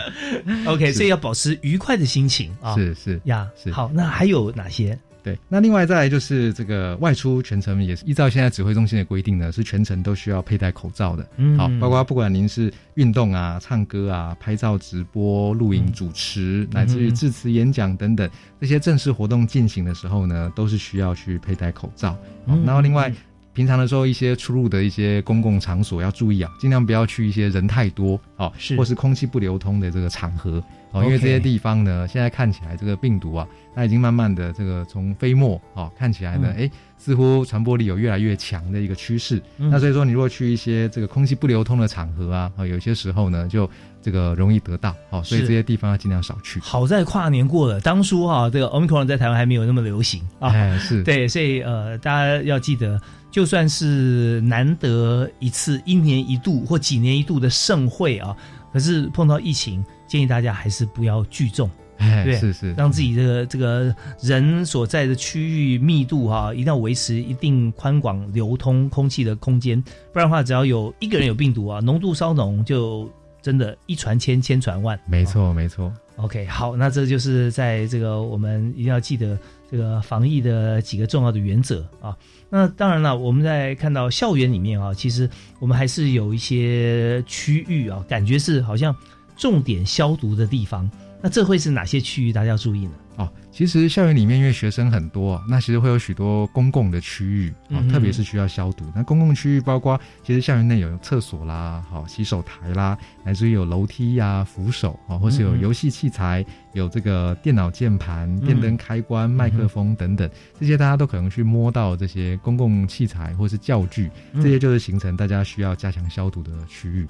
[0.65, 3.91] ，OK，所以要保持愉快的心情啊，是是呀，是好。
[3.93, 4.98] 那还有哪些？
[5.26, 11.28] 对，那另外再来就是这个外出全程也是依照现在指挥中心的规定呢，是全程都需要佩戴口罩的。
[11.38, 18.30] 嗯，好，包括不管您是运动啊、唱歌啊、拍照、直播、录影、主持，乃至于致辞演讲等等
[18.62, 22.16] 这些正式活动进行的时候呢，都是需要去佩戴口罩。
[22.64, 23.12] 然后另外。
[23.56, 30.62] 平常的时候，一些出入的一些公共场所要注意啊，尽量不要去一些人太多哦，是或是空气不流通的这个场合
[30.95, 39.41] 哦，因为这些地方呢，现在看起来这个病毒啊，它已经慢慢的这个从飞沫哦，看起来呢，哎，似乎传播力有越来越强的一个趋势。
[39.58, 43.69] 那所以说，你如果去一些这个空气不流通的场合啊，哦，有些时候呢，就
[44.01, 46.60] 这个容易得到哦，所以这些地方要尽量少去。
[46.62, 52.99] 好在跨年过了，当初哈，这个 Omicron 在台湾还没有那么流行啊，是对，所以呃，大家要记得。
[53.31, 58.34] 就算是难得一次一年一度或几年一度的盛会啊，
[58.71, 59.84] 可是碰到疫情，
[60.15, 69.82] 建议大家还是不要聚众，对，是是，让自己的这个人所在的区域密度哈，一定要维持一定宽广流通空气的空间，
[70.13, 74.97] 不然的话，只要有一个人有病毒啊，浓度稍浓，就真的一传千，千传万。
[75.06, 75.91] 没错，没错。
[76.15, 79.38] OK，好，那这就是在这个我们一定要记得
[79.69, 82.15] 这个防疫的几个重要的原则啊。
[82.49, 88.95] 那当然了，我们在看到校园里面啊，其实我们还是有一些区域啊，感觉是好像
[89.36, 90.89] 重点消毒的地方。
[91.21, 92.32] 那这会是哪些区域？
[92.32, 92.91] 大家要注意呢？
[93.17, 98.84] 哦，其实校园里面因为学生很多，那其实会有许多公共的区域啊，特别是需要消毒。
[98.93, 117.08] 那公共区域包括，其实校园内有厕所啦，好洗手台啦，乃至于有楼梯呀、扶手啊，或是有游戏器材、有这个电脑键盘、电灯开关、麦克风等等，这些大家都可能去摸到这些公共器材或是教具，这些就是形成大家需要加强消毒的区域。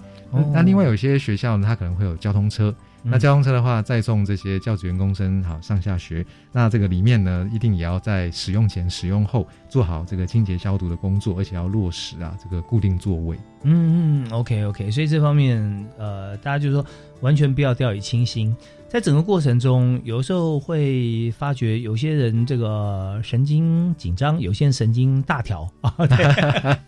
[0.53, 2.73] 那另外有些学校呢，它可能会有交通车。
[3.07, 13.37] 那交通车的话，载送这些教职员工生好上下学，那这个里面呢，一定也要在使用前、使用后做好这个清洁消毒的工作，而且要落实啊这个固定座位。
[13.63, 16.83] 嗯嗯，OK OK，所以这方面呃，大家就说
[17.21, 18.55] 完全不要掉以轻心，
[18.89, 25.95] 在整个过程中，有时候会发觉有些人这个神经紧张，有些人神经大条啊。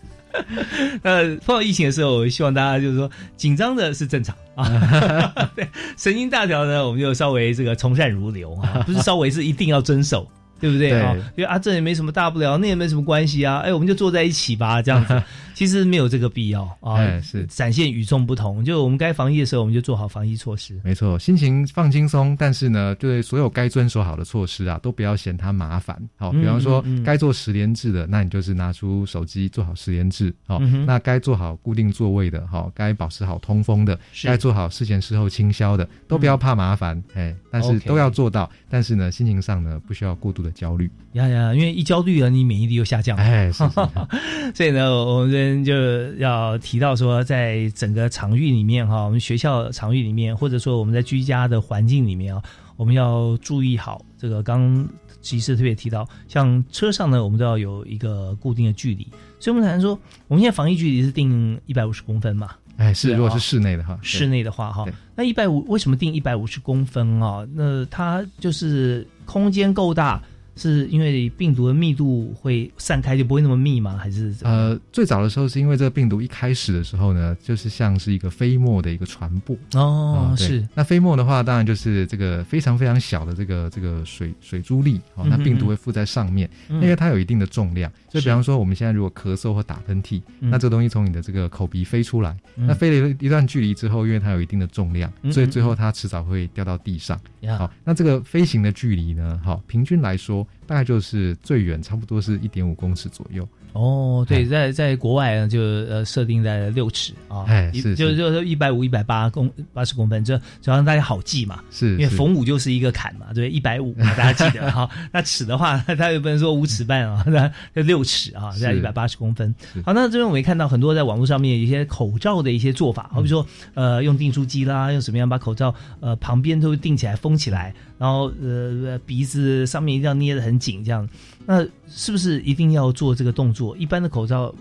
[1.04, 10.28] 呃，碰到疫情的时候，我希望大家就是说紧张的是正常啊， 对，神经大条呢，我们就稍微这个从善如流啊，不是稍微是一定要遵守。
[10.60, 11.13] 对不对啊？
[11.38, 13.60] 因为啊，这也没什么大不了，那也没什么关系啊。
[13.60, 15.21] 哎，我们就坐在一起吧，这样子，
[15.58, 16.98] 其实没有这个必要啊。
[16.98, 20.80] 哎是展现与众不同，就我们该防疫的时候，我们就做好防疫措施。
[20.84, 26.00] 没错，心情放轻松，但是呢，对所有该遵守好的措施啊，都不要嫌它麻烦。
[26.15, 30.32] 好，比方说该做十连制的，那你就是拿出手机做好十连制。
[30.46, 37.04] 好，那该做好固定座位的，好，该保持好通风的，该做好事前事后清消的，都不要怕麻烦。
[37.15, 38.48] 哎，但是都要做到。
[38.70, 43.17] 但是呢，心情上呢，不需要过度的焦虑呀呀，因为一焦虑了，你免疫力又下降。
[43.17, 43.72] 哎，是是
[44.54, 45.73] 所以呢，我们这边就
[46.15, 52.41] 要提到说，在整个场域里面哈，我们学校场域里面，或者说我们在居家的环境里面啊，
[52.75, 54.43] 我们要注意好这个。
[54.43, 54.87] 刚
[55.21, 59.08] 其实特别提到，像车上呢，我们都要有一个固定的距离。
[59.39, 62.52] 所以我们谈说，我们现在防疫距离是定一百五十公分嘛？
[62.77, 64.85] 哎，是，如果是室内的哈，室内的话哈，
[65.15, 67.45] 那一百五为什么定一百五十公分啊？
[67.54, 70.21] 那它就是空间够大。
[70.58, 73.97] 是因为病毒的密度会散开，就不会那么密吗？
[73.97, 80.33] 还是呃，最早的时候是因为这个病毒一开始的时候呢，就是像是一个飞沫的一个传播哦。
[80.37, 87.91] 是那飞沫的话，当然就是这个非常非常小的这个这个水水珠粒哦，那病毒会附在上面，因为它有一定的重量。
[88.10, 97.19] 就比方说，我们现在如果咳嗽或打喷嚏，那这个东西从你的这个口鼻飞出来，那飞了一段距离之后，因为它有一定的重量，所以最后它迟早会掉到地上。
[97.58, 99.39] 好，那这个飞行的距离呢？
[99.43, 100.46] 好，平均来说。
[100.65, 103.48] 大概就是最远，差不多是一点五公尺左右。
[103.74, 111.63] 哦，对，在在国外呢，就呃设定在六尺啊，哎，是，就就一百五、一百八公八十公分，这主要让大家好记嘛。
[111.70, 114.90] 是，因为逢五就是一个坎嘛，对，一百五，大家记得哈。
[115.13, 119.54] 那尺的话， 它又不能说五尺半啊， 那就六尺啊，在一百八十公分。
[119.86, 123.46] 好，那这边我们也看到很多在网络上面一些口罩的一些做法，好比说
[123.76, 130.48] 呃用订书机啦，用什么样把口罩呃旁边都钉起来封起来，然后呃鼻子上面一定要捏得很。
[130.48, 131.06] 很紧这样。
[131.48, 133.75] 那是不是一定要做这个动作？
[133.77, 134.54] 一般的口罩，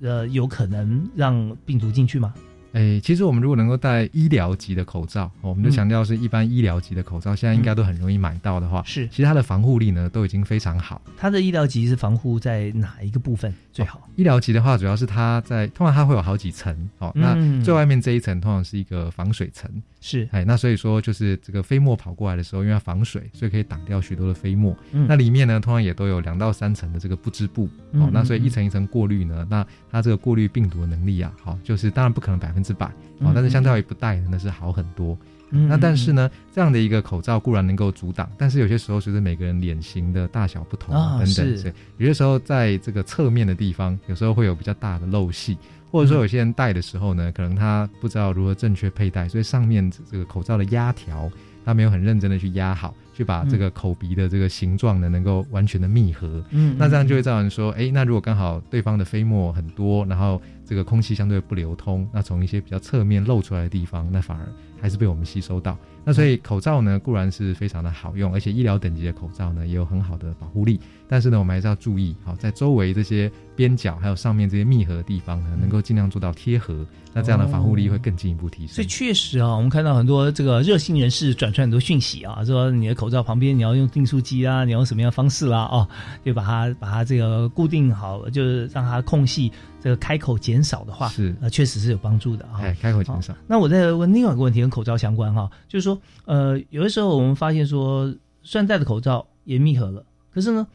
[0.00, 2.32] 呃，有可能让病毒进去吗？
[2.72, 11.00] 哎，其实我们如果能够戴医疗级的口罩，我们就强调是一般医疗级的口罩，现在应该都很容易买到的话，是，其实它的防护力呢都已经非常好。
[11.16, 14.08] 它的医疗级是防护在哪一个部分最好？
[14.16, 19.70] 医疗级的话，主要是它在通常它会有好几层，哦，那最外面这一层通常是一个防水层，
[20.06, 24.76] 是，哎，那所以说就是这个飞沫跑过来的时候，因为它防水，所以可以挡掉许多的飞沫。
[24.90, 32.84] 那里面呢，通常也都有两到三层的这个不织布，哦，那所以一层一层过滤呢，那它这个过滤病毒的能力啊，好，就是当然不可能百分之百，
[33.20, 35.16] 哦，但是相较于不戴那是好很多。
[35.50, 45.56] 那但是呢，这样的一个口罩固然能够阻挡，但是有些时候随着每个人脸型的大小不同等等，所以有些时候在这个侧面的地方，有时候会有比较大的漏隙，
[45.94, 51.30] 或者说有些人戴的时候呢，可能他不知道如何正确佩戴，所以上面这个口罩的压条，
[51.64, 52.92] 他没有很认真的去压好。
[53.16, 64.46] 去把这个口鼻的这个形状呢，能够完全的密合，嗯，那这样就会造成说，哎，那如果刚好对方的飞沫很多，然后这个空气相对不流通，那从一些比较侧面露出来的地方，那反而
[64.80, 65.76] 还是被我们吸收到。
[66.06, 78.74] 那所以口罩呢固然是非常的好用，而且医疗等级的口罩呢也有很好的保护力，但是呢我们还是要注意，好在周围这些边角还有上面这些密合的地方呢，能够尽量做到贴合，那这样的防护力会更进一步提升。
[78.74, 85.62] 所以确实啊，我们看到很多这个热心人士转传很多讯息啊，说你的口罩旁边你要用订书机啊，你要用什么样的方式啦？
[85.72, 85.88] 哦，
[86.22, 89.50] 就把它把它这个固定好，就是让它空隙
[89.84, 92.58] 这个开口减少的话，是呃确实是有帮助的啊。
[92.80, 93.36] 开口减少。
[93.46, 96.00] 那我再问另外一个问题，跟口罩相关哈，就是说。
[96.24, 98.06] 呃，有的时候我们发现说，
[98.42, 100.66] 虽然戴着口罩也密合了，可是呢，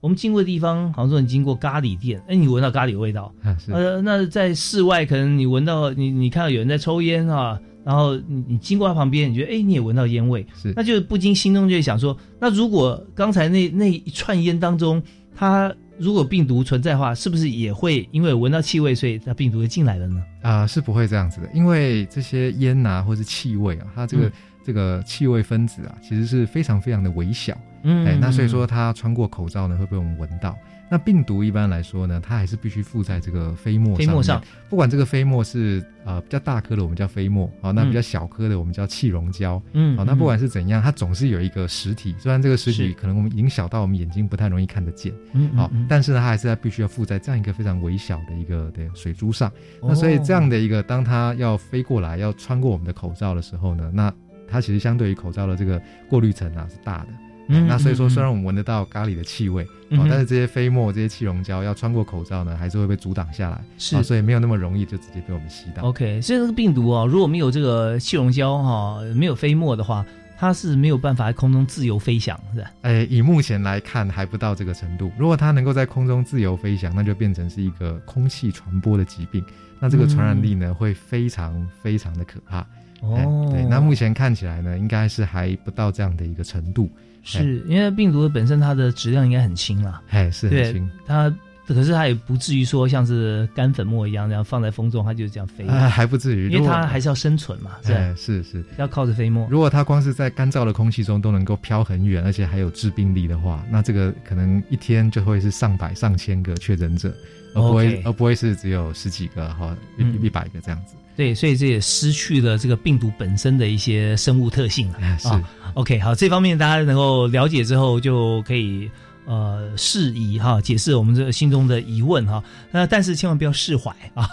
[0.00, 3.32] 我们经过的地方，好像说你经过咖喱店， 哎，你闻到咖喱的味道，
[3.68, 15.00] 呃，那在室外可能你闻到，你你看到有人在抽烟啊，然后你你经过他旁边，你觉得哎，你也闻到烟味，是，那就不禁心中就会想说，那如果刚才那那一串烟当中，
[15.36, 20.22] 它如果病毒存在的话，是不是也会因为闻到气味，所以它病毒就进来了呢？
[20.42, 24.30] 啊，是不会这样子的，因为这些烟呐，或是气味啊，它这个。
[24.66, 30.58] 这个气味分子啊，其实是非常非常的微小，嗯，哎，那所以说它穿过口罩呢，会被我们闻到。
[30.88, 49.50] 那病毒一般来说呢，它还是必须附在这个飞沫飞沫上，不管这个飞沫是呃比较大颗的，我们叫飞沫，好，那比较小颗的，我们叫气溶胶，嗯，好，那不管是怎样，它总是有一个实体，虽然这个实体可能我们已经小到我们眼睛不太容易看得见，嗯，好，但是呢，它还是在必须要附在这样一个非常微小的一个的水珠上。
[49.82, 54.12] 那所以这样的一个，当它要飞过来，要穿过我们的口罩的时候呢，那
[54.48, 57.08] 它其实相对于口罩的这个过滤层啊是大的，
[57.48, 65.82] 嗯，那所以说虽然我们闻得到咖喱的气味，哦，但是这些飞沫、这些气溶胶要穿过口罩呢，还是会被阻挡下来，是，所以没有那么容易就直接被我们吸到。
[65.84, 70.04] OK，所以这个病毒啊，如果没有这个气溶胶哈，没有飞沫的话，
[70.38, 72.70] 它是没有办法在空中自由飞翔，是吧？
[72.82, 75.10] 哎，以目前来看还不到这个程度。
[75.16, 79.44] 如果它能够在空中自由飞翔，那就变成是一个空气传播的疾病，
[79.78, 82.66] 那这个传染力呢会非常非常的可怕。
[83.02, 86.90] 哦，对，那目前看起来呢，应该是还不到这样的一个程度，
[87.26, 91.34] 是因为病毒本身它的质量应该很轻啦，哎，是很轻，它
[91.66, 99.48] 可是它也不至于说像是干粉末一样，这样放在风中它就这样飞，还不至于，因为它还是要生存嘛，对，是是要靠着飞沫。
[99.50, 107.12] 如果它光是在干燥的空气中都能够飘很远，而且还有致病力的话，那这个可能一天就会是上百上千个确诊者，
[107.52, 110.94] 而不会而不会是只有十几个哈一一百个这样子。
[111.16, 115.18] 对，所以这也失去了这个病毒本身的一些生物特性了。
[115.18, 115.28] 是
[115.76, 118.90] ，OK，好，这方面大家能够了解之后，就可以。
[119.26, 122.42] 呃，释疑哈，解释我们这心中的疑问哈。
[122.70, 124.28] 那但是千万不要释怀啊，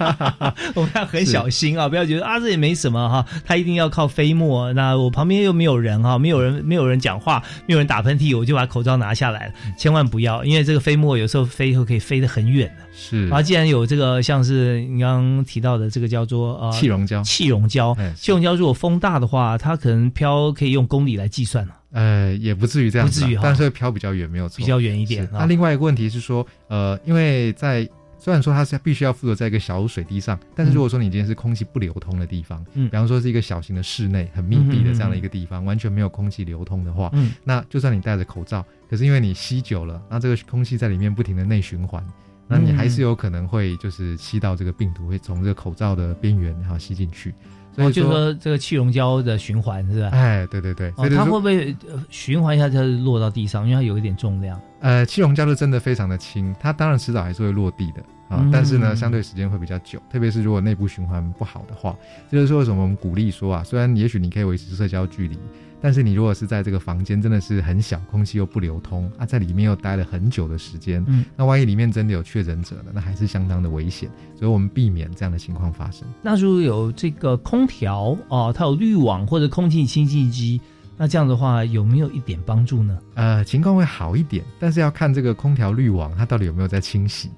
[0.74, 3.26] 我们要很小心啊，不要觉得啊这也没什么哈。
[3.44, 9.52] 他一定要靠飞沫，那我旁边又没有人哈，没有人没有人讲话，没有人打喷嚏，我就把口罩拿下来了。
[9.78, 12.84] 千万不要，因为这个飞沫有时候飞以后可以飞得很远的。
[12.92, 21.74] 是啊，既然有这个像是你刚刚提到的这个叫做呃气溶胶，气溶胶，气溶胶如果风大的话，它可能飘可以用公里来计算了。
[21.92, 25.28] 呃，也不至于这样，不至于，但是会飘比较远，没有错，比较远一点。
[25.32, 27.88] 那另外一个问题是说，呃，因为在
[28.18, 42.04] 虽然说它是必须要附着在一个小水滴上，但是如果说你今天是空气不流通的地方，嗯，比方说是一个小型的室内很密闭的这样的一个地方，完全没有空气流通的话，嗯，那就算你戴着口罩，可是因为你吸久了，那这个空气在里面不停的内循环，
[42.46, 47.34] 那你还是有可能会就是吸到这个病毒，会从这个口罩的边缘然后吸进去。
[47.82, 50.10] 所以就说这个气溶胶的循环是吧？
[50.12, 51.74] 哎，对对对，它会不会
[52.08, 53.64] 循环一下就落到地上？
[53.68, 54.60] 因为它有一点重量。
[54.80, 58.02] 呃，气溶胶是真的非常的轻，它当然迟早还是会落地的。
[58.28, 61.96] 啊，但是呢，相对时间会比较久，特别是如果内部循环不好的话，
[62.30, 65.36] 就是说为什么我们鼓励说啊，虽然也许你可以维持社交距离。
[65.80, 74.08] 但是你如果是在这个房间真的是很小，空气又不流通啊，在里面又待了很久的时间，嗯，那万一里面真的有确诊者呢，那还是相当的危险，
[74.38, 76.06] 所以我们避免这样的情况发生。
[76.22, 80.60] 那如果有这个空调哦，它有滤网或者空气清净机。
[81.02, 82.98] 那这样的话有没有一点帮助呢？
[83.14, 87.30] 呃，情况会好一点，但是要看这个空调滤网它到底有没有在清洗。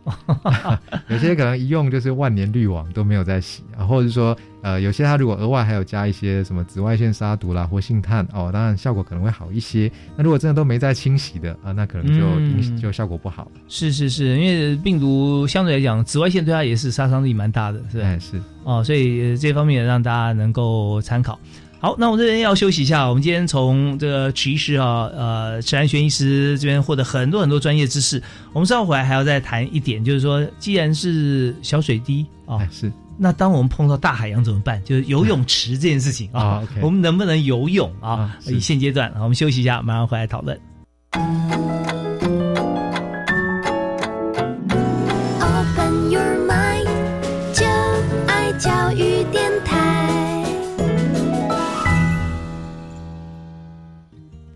[1.07, 9.91] 有些可能一用就是万年滤网都没有在洗啊，或者是说，呃，有些它如果额外还有加一些什么紫外线杀毒啦或性炭哦，当然效果可能会好一些。
[10.17, 13.51] 那如果真的都没在清洗的啊，那可能就就效果不好。
[13.69, 18.19] 是是是，因为病毒相对来讲，紫外线对它也是杀伤力蛮大的，是吧？
[18.19, 21.39] 是哦，所以这方面让大家能够参考。
[21.81, 23.09] 好，那我们这边要休息一下。
[23.09, 28.23] 我们今天从这个池医师啊，呃，陈安轩医师这边获得很多很多专业知识。
[28.53, 32.93] 我们稍后回来还要再谈一点，就是说，既然是小水滴啊，是，
[33.23, 34.83] 那当我们碰到大海洋怎么办？
[34.83, 38.37] 就是游泳池这件事情啊，我们能不能游泳啊？
[38.47, 40.61] 以现阶段，我们休息一下，马上回来讨论。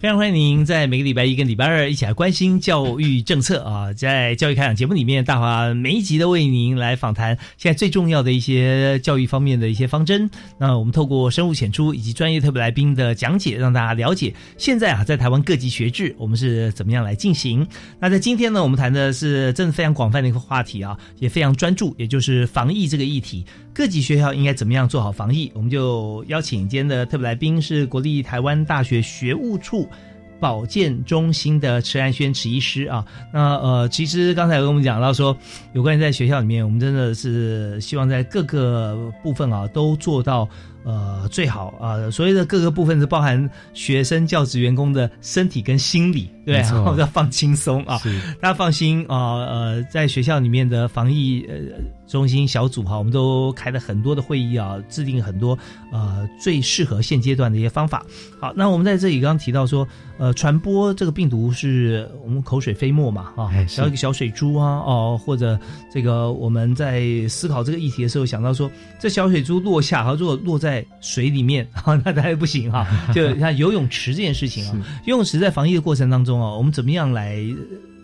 [0.07, 3.92] 非常欢迎您在每个礼拜一跟礼拜二一起来关心教育政策啊！
[3.92, 10.30] 在教育开讲节目里面，大华每一集都为您来访谈现在最重要的一些教育方面的一些方针。
[10.59, 17.66] 那我们透过深入浅出以及专业特别来宾的讲解，让大家了解现在啊在台湾各级学制我们是怎么样来进行。
[17.98, 23.44] 那在今天呢，我们谈的是真的非常广泛的一个话题啊，也非常专注，也就是防疫这个议题。
[23.76, 25.52] 各级学校应该怎么样做好防疫？
[25.54, 29.86] 我们就邀请今天的特别来宾是国立台湾大学学务处
[30.40, 33.04] 保健中心的池安轩池医师啊。
[33.30, 35.36] 那呃，其实刚才跟我们讲到说，
[35.74, 40.48] 有关于在学校里面，我们真的是希望在各个部分啊都做到。
[40.87, 48.01] 呃，最好啊，所谓的各个部分是包含学生、教职员工的身体跟心理，对，然后 要放轻松啊，
[48.41, 49.45] 大家放心啊。
[49.47, 51.57] 呃，在学校里面的防疫呃
[52.07, 55.59] 中心小组哈，我们都开了很多的会议啊，制定很多
[55.91, 58.07] 呃最适合现阶段的一些方法。
[58.41, 59.84] 好，那我们在这里刚刚提到说，
[60.18, 65.59] 呃，传播这个病毒是我们口水飞沫嘛，啊，小一个小水珠啊，哦，或者
[65.93, 68.70] 这个我们在思考这个议题的时候想到说，
[69.01, 72.86] 这小水珠落下，哈，如果落在在水里面 啊，那当然不行哈。
[73.14, 77.38] 就像游泳池这件事情啊，游泳池在防疫的过程当中啊，我们怎么样来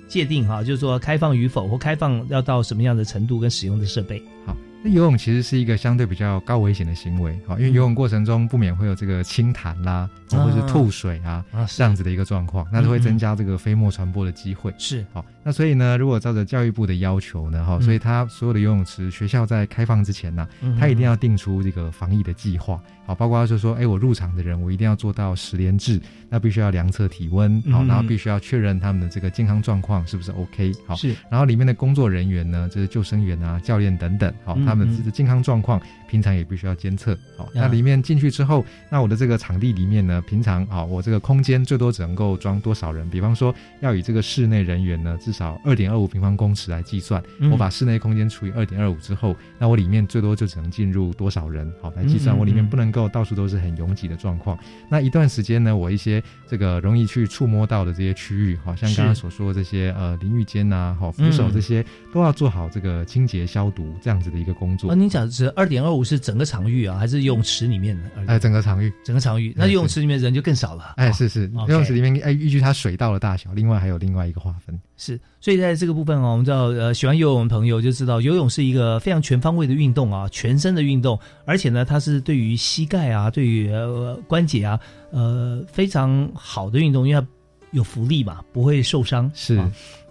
[0.09, 0.63] 界定哈？
[0.63, 4.23] 就是说开放与否，或开放要到什么样的程度跟使用的设备？
[4.47, 4.57] 好。
[4.85, 14.75] 那游泳其实是一个相对比较高危险的行为，好，因为游泳过程中不免会有这个清痰啦，或者是吐水啊这样子的一个状况，那就会增加这个飞沫传播的机会。
[14.77, 20.49] 是，好，那所以呢，如果照着教育部的要求呢，哈，所以他所有的游泳池学校在开放之前呢，
[20.81, 34.59] 他一定要定出这个防疫的计划，好，包括就是说，哎，我入场的人我一定要做到十连制，那必须要量测体温，好，然后必须要确认他们的这个健康状况是不是 OK，好，是，然后里面的工作人员呢，就是救生员啊、教练等等，好。
[34.72, 35.81] 他们自己的健康状况，
[36.13, 37.19] 平常也必须要监测。
[37.39, 43.09] 好，那里面进去之后，那我的这个场地里面呢，平常啊，我这个空间最多只能够装多少人？
[43.09, 47.23] 比方说，要以这个室内人员呢，至少二点二五平方公尺来计算。
[47.51, 51.73] 我把室内空间除以二点二五之后，那我里面最多就只能进入多少人？
[51.81, 54.59] 好，来计算我里面不能够到处都是很拥挤的状况。
[54.91, 61.83] 那一段时间呢，我一些这个容易去触摸到的这些区域，好像刚刚所说的这些呃淋浴间呐，好扶手这些，
[62.13, 64.53] 都要做好这个清洁消毒这样子的一个。
[64.53, 68.03] 工作，那您讲的是二点二五是整个场域啊，还是游泳池里面的？
[68.27, 70.95] 哎，整个场域，整个场域，那游泳池里面人就更少了。
[70.97, 74.79] 哎，是是，游泳池里面哎，依据它水道的大小，另外还有另外一个划分。
[74.97, 84.79] 是，所以在这个部分哦，我们知道，呃，喜欢游泳的朋友就知道，游泳是一个非常全方位的运动啊，全身的运动，而且呢，它是对于膝盖啊，对于呃关节啊，
[85.11, 87.27] 呃，非常好的运动，因为它。
[87.73, 89.61] 有福利嘛，不会受伤是。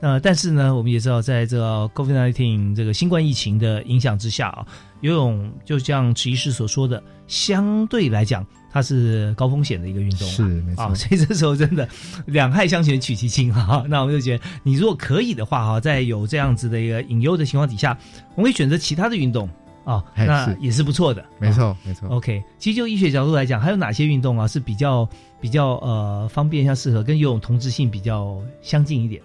[0.01, 4.66] 呃，但是呢，我们也知道，在这个 COVID-19 这个新冠疫情的影响之下啊，
[5.01, 10.95] 游泳就像池医师所说的，相对来讲它是高风险的一个运动，是没错。
[10.95, 11.88] 所以这时候真的
[12.26, 13.86] 两害相权取其轻哈。
[13.89, 17.95] 那我们就觉得，你如果可以的话哈，在有这样子的一个隐忧的情况底下，
[18.36, 19.47] 我们可以选择其他的运动。
[19.84, 22.08] 哦，那也是不错的，没错没错。
[22.10, 25.08] OK，其实就医学角度来讲，还有哪些运动啊是比较
[25.40, 29.22] 比较呃方便、像适合跟游泳同质性比较相近一点，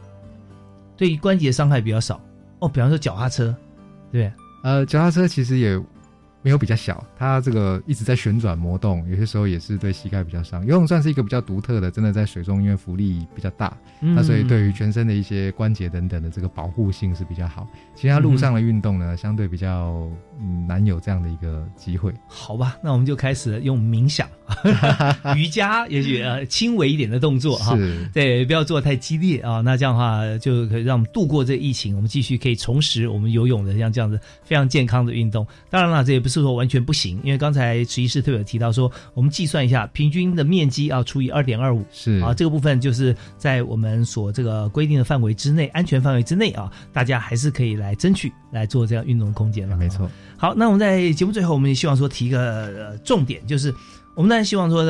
[0.96, 2.20] 对于关节伤害比较少？
[2.58, 3.54] 哦，比方说脚踏车，
[4.10, 4.32] 对
[4.62, 5.78] 呃，脚踏车其实也
[6.46, 10.64] 没有比较小，它这个一直在旋转磨动，有些时候也是对膝盖比较伤。
[10.64, 17.66] 游泳算是一个比较独特的，真的在水中因为浮力比较大，那所以对于全身的一些关节等等的这个保护性是比较好。
[17.96, 20.08] 其他路上的运动呢，相对比较
[20.68, 22.14] 难有这样的一个机会。
[22.28, 24.28] 好吧，那我们就开始用冥想、
[25.36, 27.76] 瑜伽，也许呃轻微一点的动作哈，
[28.12, 29.60] 对，不要做太激烈啊。
[29.60, 35.46] 那这样的话就可以让我们度过这疫情，我们继续可以重拾我们游泳的像这样子非常健康的运动。
[35.68, 49.76] 当然了，这也不是说完全不行，因为刚才池医师特别提到说，我们计算一下平均的面积啊，除以二点二五，是啊，这个部分就是在我们所这个规定的范围之内，安全范围之内啊，大家还是可以来争取来做这样运动空间了。
[49.76, 50.10] 没错。
[50.36, 53.74] 好，那我们在节目最后，我们也希望说提一个重点，就是
[54.16, 54.84] 我们当然希望说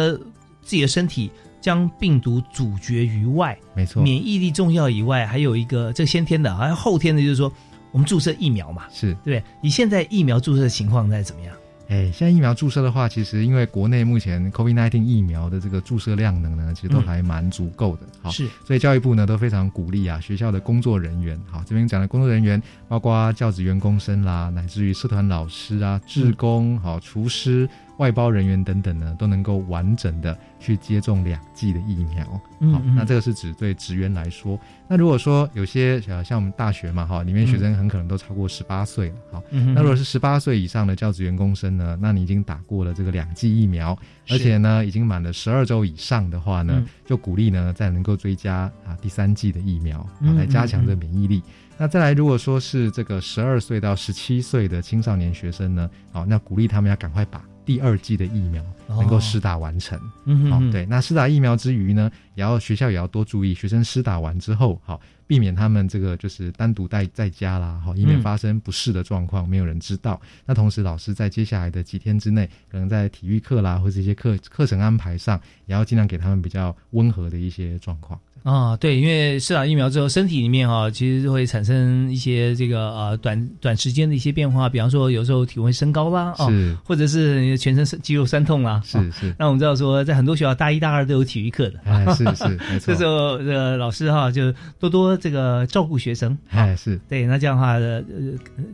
[0.62, 7.53] 自己的身体将病毒阻绝于外，没错，免疫力重要以外，还有一个这先天的，还有后天的，就是说。
[7.93, 9.43] 我们注射疫苗嘛，是对。
[9.62, 11.57] 你现在疫苗注射的情况在怎么样？
[11.89, 18.03] 哎，现在疫苗注射的话，其实因为国内目前 COVID-19 疫苗的这个注射量能呢，其实都还蛮足够的。
[18.20, 18.47] 好，是。
[18.66, 27.66] 所以教育部呢都非常鼓励啊，学校的工作人员，好，这边讲的工作人员，包括教职员工生啦，乃至于社团老师啊、志工、好厨师。
[27.99, 32.24] 外包人员等等呢，都能够完整的去接种两剂的疫苗。
[32.72, 34.59] 好，那这个是指对职员来说。
[34.88, 39.14] 那如果说有些呃像我们大学嘛，哈，里面学生很可能都超过十八岁了。
[39.32, 39.42] 好，
[39.74, 43.97] 那如果是十八岁以上的教职员工生呢，那你已经打过了这个两剂疫苗，
[44.28, 51.42] 而且呢已经满了十二周以上的话呢，就鼓励呢再能够追加啊第三剂的疫苗，来加强这免疫力。
[51.78, 57.42] 那再来，如果说是这个十二岁到十七岁的青少年学生呢，好，那鼓励他们要赶快把。
[57.67, 60.87] 第二季的疫苗能够施打完成，嗯，哦，对。
[60.87, 70.20] 那施打疫苗之余呢，也要学校也要多注意，学生施打完之后，好，避免他们这个就是单独待在家啦，好，以免发生不适的状况，没有人知道。
[70.45, 78.18] 那同时，老师在接下来的几天之内，可能在体育课啦，或者一些课课程安排上，也要尽量给他们比较温和的一些状况。
[78.43, 86.49] 啊，对，因为施打疫苗之后，身体里面哈，其实会产生一些这个呃短短时间的一些变化，比方说有时候体温升高啦，哦，
[86.85, 89.35] 或者是全身肌肉酸痛啦，是是。
[89.37, 92.95] 那我们知道说，在很多学校大一大二都有体育课的，哎是是，没错。
[92.95, 98.05] 这时候呃老师哈就多多这个照顾学生，哎是对，那这样的话呃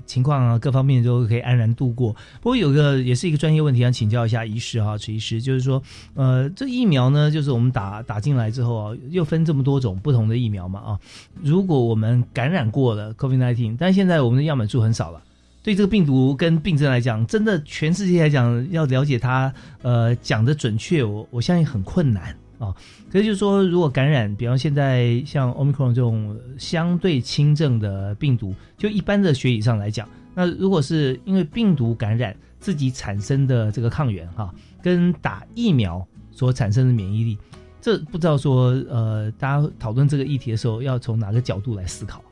[0.04, 2.12] 情况啊各方面都可以安然度过。
[2.42, 5.82] 不过有个也是一个专业问题，想请教一下医师哈，陈医师，就是说
[6.12, 9.62] 呃这疫苗呢，就是我们打打进来之后啊，又分这么。
[9.62, 10.98] 多种不同的疫苗嘛啊，
[11.40, 15.22] 如果我们感染过了 COVID-19，但现在我们的样本数很少了，
[15.62, 22.74] 对这个病毒跟病症来讲，真的全世界来讲要了解它，呃，讲的准确，我我相信很困难啊。
[23.10, 37.38] 可以就是说，如果感染，比方现在像 Omicron 这种相对轻症的病毒，就一般的学理上来讲，那如果是因为病毒感染自己产生的这个抗原哈，跟打疫苗所产生的免疫力。
[37.80, 42.22] 这不知道说，呃，大家讨论这个议题的时候，要从哪个角度来思考？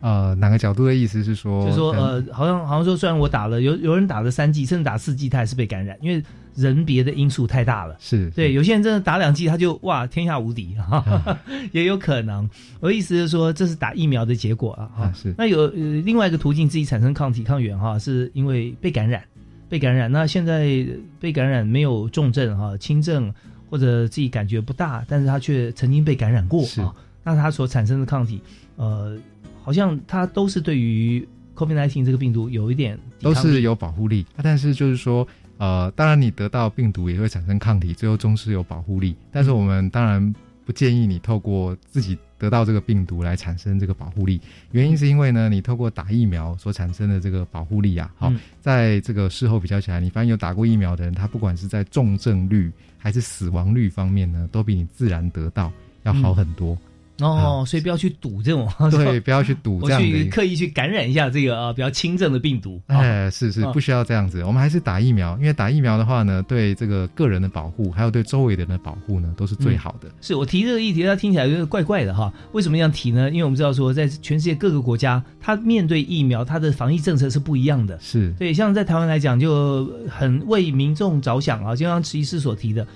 [0.00, 6.22] 呃，哪个角度的意思是说，就是说，呃，好像好像说，虽然我打了，有有人打了三剂，甚至打四剂，他还是被感染，因为
[6.54, 7.96] 人别的因素太大了。
[7.98, 11.38] 是对，有些人真的打两剂，他就哇，天下无敌 哈，
[11.72, 12.48] 也有可能。
[12.80, 14.90] 我的意思是说，这是打疫苗的结果啊。
[14.96, 15.34] 啊，是。
[15.36, 19.22] 那有另外一个途径，自己产生抗体抗原哈，是因为被感染，
[19.68, 20.12] 被感染。
[20.12, 20.86] 那现在
[21.18, 23.32] 被感染没有重症哈，轻症。
[23.68, 26.94] 或者自己感觉不大，但是他却曾经被感染过啊，
[27.24, 28.40] 那他所产生的抗体，
[28.76, 29.18] 呃，
[29.66, 35.26] 好像它都是对于 COVID-19 这个病毒有一点都是有保护力，但是就是说，
[35.58, 40.32] 呃，当然你得到病毒也会产生抗体，最后终是有保护力，但是我们当然
[40.64, 42.16] 不建议你透过自己。
[42.38, 44.38] 得到这个病毒来产生这个保护力，
[44.72, 56.76] 原因是因为呢，你透过打疫苗所产生的这个保护力啊，好，在这个事后比较起来，你发现有打过疫苗的人，他不管是在重症率还是死亡率方面呢，都比你自然得到要好很多。
[57.20, 62.80] 哦，所以不要去赌这种， 对，不要去赌这样的，刻意去感染一下这个啊比较轻症的病毒。
[62.88, 70.10] 哎，是是，不需要这样子，我们还是打疫苗，因为打疫苗的话呢，对这个个人的保护，还有对周围的人的保护呢，都是最好的。
[70.20, 72.32] 是我提这个议题，它听起来有点怪怪的哈。
[72.52, 73.30] 为什么要提呢？
[73.30, 77.98] 因为我们知道说，在全世界各个国家，它面对疫苗，它的防疫政策是不一样的。
[78.00, 82.86] 是对，像在台湾来讲，就很为民众着想啊，就像池医师所提的。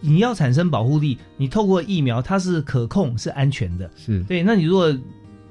[0.00, 3.90] 你要产生保护力，你透过疫苗，它是可控、是安全的。
[3.96, 4.42] 是对。
[4.42, 4.94] 那你如果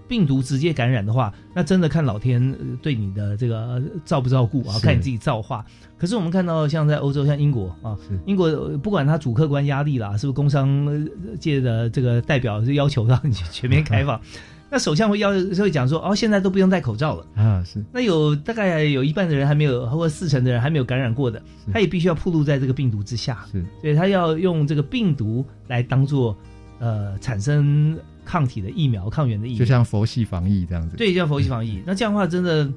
[0.08, 5.66] 病毒直接感染的话，那真的看老天对你的这个照不照顾啊，看你自己造化。
[5.98, 11.08] 可是我们看到，像在欧洲，像英国啊，英国不管它主客观压力啦，是不是工商
[11.40, 14.20] 界的这个代表是要求让你全面开放？
[14.76, 17.82] 那首相会要会讲说，哦，现在都不用戴口罩了啊，是。
[17.94, 23.64] 那有大概有一半的人还没有，或者四成的人还没有感染过的，他也必须要暴露在这个病毒之下，是。
[23.80, 26.38] 所以他要用这个病毒来当做
[26.80, 30.98] 呃产生抗体的疫苗、抗原的疫苗，就像佛系防疫这样子。
[30.98, 31.82] 对，像佛系防疫。
[31.86, 32.70] 那这样的话，真的，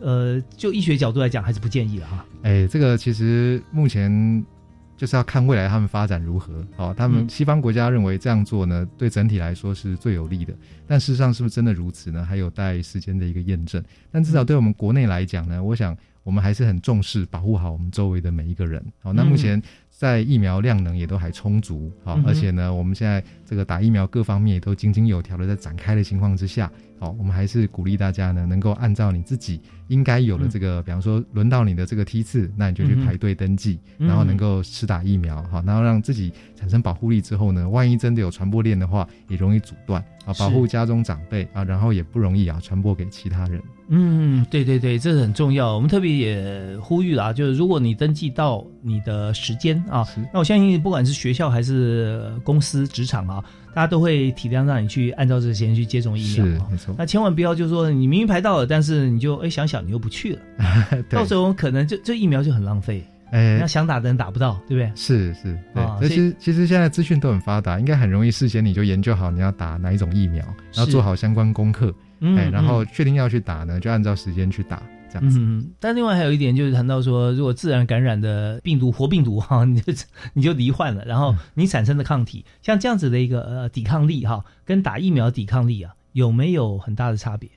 [0.00, 2.26] 呃，就医学角度来讲，还是不建议了哈。
[2.42, 4.44] 哎，这个其实目前。
[4.98, 10.52] 就是要看未来他们发展如何，好，他们西方国家认为这样做呢，对整体来说是最有利的。
[10.88, 12.24] 但事实上是不是真的如此呢？
[12.24, 13.80] 还有待时间的一个验证。
[14.10, 18.84] 但至少对我们国内来讲呢，我想我们还是很重视保护好我们周围的每一个人。
[19.00, 26.70] 好，那目前在疫苗量能也都还充足，好，而且呢，我们现在这个打疫苗各方面也都井井有条的在展开的情况之下。
[27.00, 43.62] 好，我们还是鼓励大家呢，能够按照你自己应该有的这个，比方说轮到你的这个梯次，那你就去排队登记，然后能够施打疫苗，好，然后让自己产生保护力之后呢，万一真的有传播链的话，也容易阻断啊，保护家中长辈啊，然后也不容易啊传播给其他人。
[43.90, 45.74] 嗯，对对对，这是很重要。
[45.74, 53.37] 我们特别也呼吁啊，就是如果你登记到你的时间啊，那我相信不管是学校还是公司、职场啊。
[53.74, 56.94] 大家都会体谅，让你去按照这个时间去接种疫苗，是没错。
[56.98, 60.40] 那千万不要就是说你明明排到了，但是你就哎想想你又不去了，
[61.10, 63.04] 到时候可能就这疫苗就很浪费。
[63.30, 64.90] 哎，那想打的人打不到，对不对？
[64.96, 66.08] 是是，对。
[66.08, 70.42] 其实其实现在资讯都很发达，应该很容易事先你就研究好你要打哪一种疫苗，
[70.74, 74.82] 然后做好相关功课，哎，然后确定要去打呢，就按照时间去打。
[75.10, 75.40] 这样子，
[75.80, 79.92] 但另外还有一点就是谈到说，如果自然感染的病毒活病毒哈， 你就
[80.34, 87.48] 你就罹患了，然后你产生的抗体，像这样子的一个呃抵抗力哈，跟打疫苗抵抗力啊，有没有很大的差别？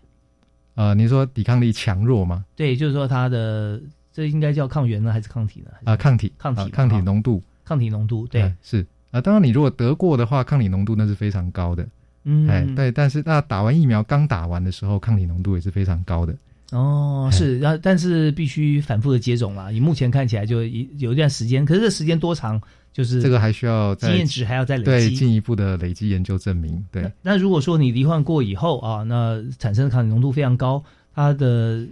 [0.76, 2.46] 呃，你说抵抗力强弱吗？
[2.56, 3.82] 对，就是说它的
[4.14, 5.72] 这应该叫抗原呢，还是抗体呢？
[5.84, 9.20] 啊，抗体，抗体，抗体浓度，抗体浓度，对，是啊。
[9.20, 11.86] 当然，你如果得过的话，抗体浓度那是非常高的，
[12.24, 12.90] 嗯，哎，对。
[12.90, 16.34] 但是那打完疫苗刚打完的时候，抗体浓度也是非常高的。
[16.72, 19.72] 哦，是，然后但是必须反复的接种啦。
[19.72, 22.62] 以目前看起来，就一有一段时间，可是这时间多长？
[22.94, 26.84] 就是这个还需要经验值还要再累积，对进一步的累积研究证明。
[26.92, 30.84] 对，那如果说你罹患过以后啊，那产生的抗体浓度非常高，
[31.16, 31.88] 它的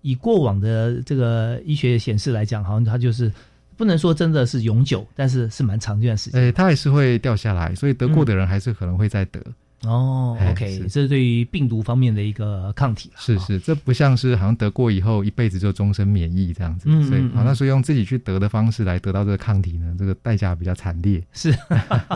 [0.00, 3.30] 以过往的这个医学显示来讲，好像它就是
[3.76, 6.40] 不能说真的是永久，但是是蛮长一段时间。
[6.40, 9.38] 哎，它还是会掉下来，所以得过的人还是可能会再得。
[9.84, 13.14] 哦，OK，这是对于病毒方面的一个抗体了。
[13.18, 16.88] 是是，这不像是好像得过以后一辈子就终身免疫这样子。
[17.04, 21.22] 所以，好，那所以用自己去得的方式来得到这个抗体呢，这个代价比较惨烈。
[21.32, 21.52] 是，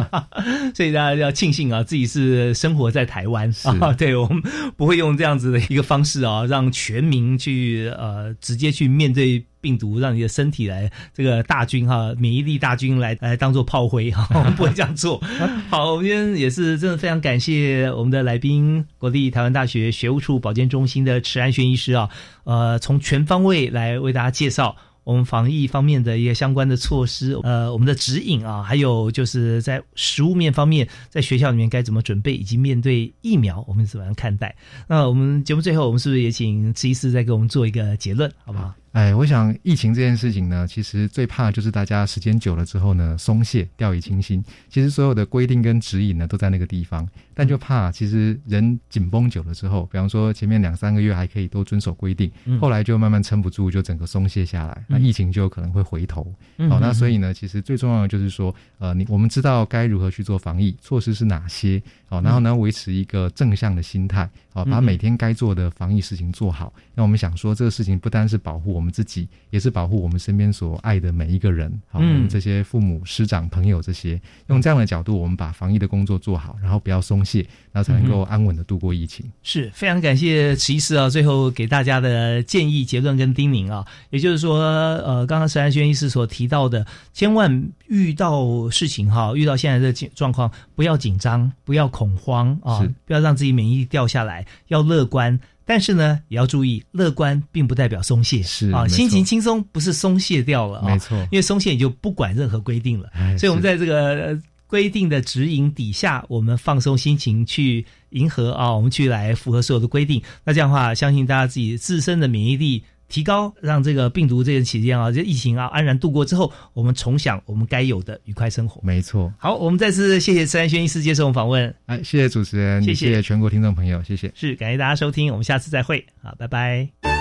[0.75, 3.49] 所以大家要庆幸啊，自己是生活在台湾
[3.81, 3.93] 啊。
[3.93, 4.43] 对我们
[4.77, 9.45] 不会用这样子的一个方式啊，让全民去呃直接去面对。
[9.63, 15.19] 病毒让你的身体来这个大军哈，免疫力大军来来当做炮灰哈， 我们不会这样做。
[15.71, 22.11] 好，我们今天也是真的非常感谢我们的来宾，国立台湾大学学务处保健中心的池安轩医师啊，
[22.45, 34.55] 呃，从全方位来为大家介绍我们防疫方面的一些相关的措施，呃，我们的指引啊，还有就是在食物面方面，在学校里面该怎么准备，以及面对疫苗我们怎么样看待。
[34.89, 38.75] 那我们节目最后，我们是不是也请池医师再给我们做一个结论，好不好？
[38.93, 44.45] 哎，我想疫情这件事情呢，其实最怕就是大家时间久了之后呢，松懈、掉以轻心。
[44.69, 52.31] 其实所有的规定跟指引呢，都在那个地方，但就怕其实人紧绷久了之后，比方说前面两三个月还可以都遵守规定，
[52.61, 56.23] 后来就慢慢撑不住，就整个松懈下来，那疫情就有可能会回头。
[56.69, 66.71] 好，那所以呢，其实最重要的就是说，呃，你我们知道该如何去做防疫措施是哪些，好，然后呢，维持一个正向的心态，好，把每天该做的防疫事情做好。
[66.95, 79.25] 那我们想说，这个事情不单是保护们自己也是保护我们身边所爱的每一个人，好，我们这些父母师长朋友这些，用这样的角度，我们把防疫的工作做好，然后不要松懈，然后才能够安稳的度过疫情。
[79.43, 95.39] 是非常感谢池医师啊，最后给大家的建议、结论跟叮咛啊，也就是说，呃，刚刚石安轩医师所提到的，千万遇到事情哈，遇到现在的状况，不要紧张，不要恐慌啊，不要让自己免疫力掉下来，要乐观。
[95.65, 103.09] 但是呢，也要注意，乐观并不代表松懈，是啊，心情轻松不是松懈掉了啊，没错，因为松懈你就不管任何规定了，
[103.39, 112.83] 所以我们在这个规定的指引底下，我们放松心情去迎合啊，我们去来符合所有的规定，那这样的话，相信大家自己自身的免疫力。
[113.13, 118.81] 提高，让这个病毒这个期间啊，这疫情啊安然度过之后，我们重享我们该有的愉快生活。
[118.83, 119.31] 没错。
[119.37, 121.73] 好，我们再次谢谢慈安轩医师接受我们访问。
[121.85, 124.33] 哎，谢谢主持人，谢谢全国听众朋友，谢谢。
[124.35, 126.03] 是，感谢大家收听，我们下次再会。
[126.23, 127.12] 好，拜拜。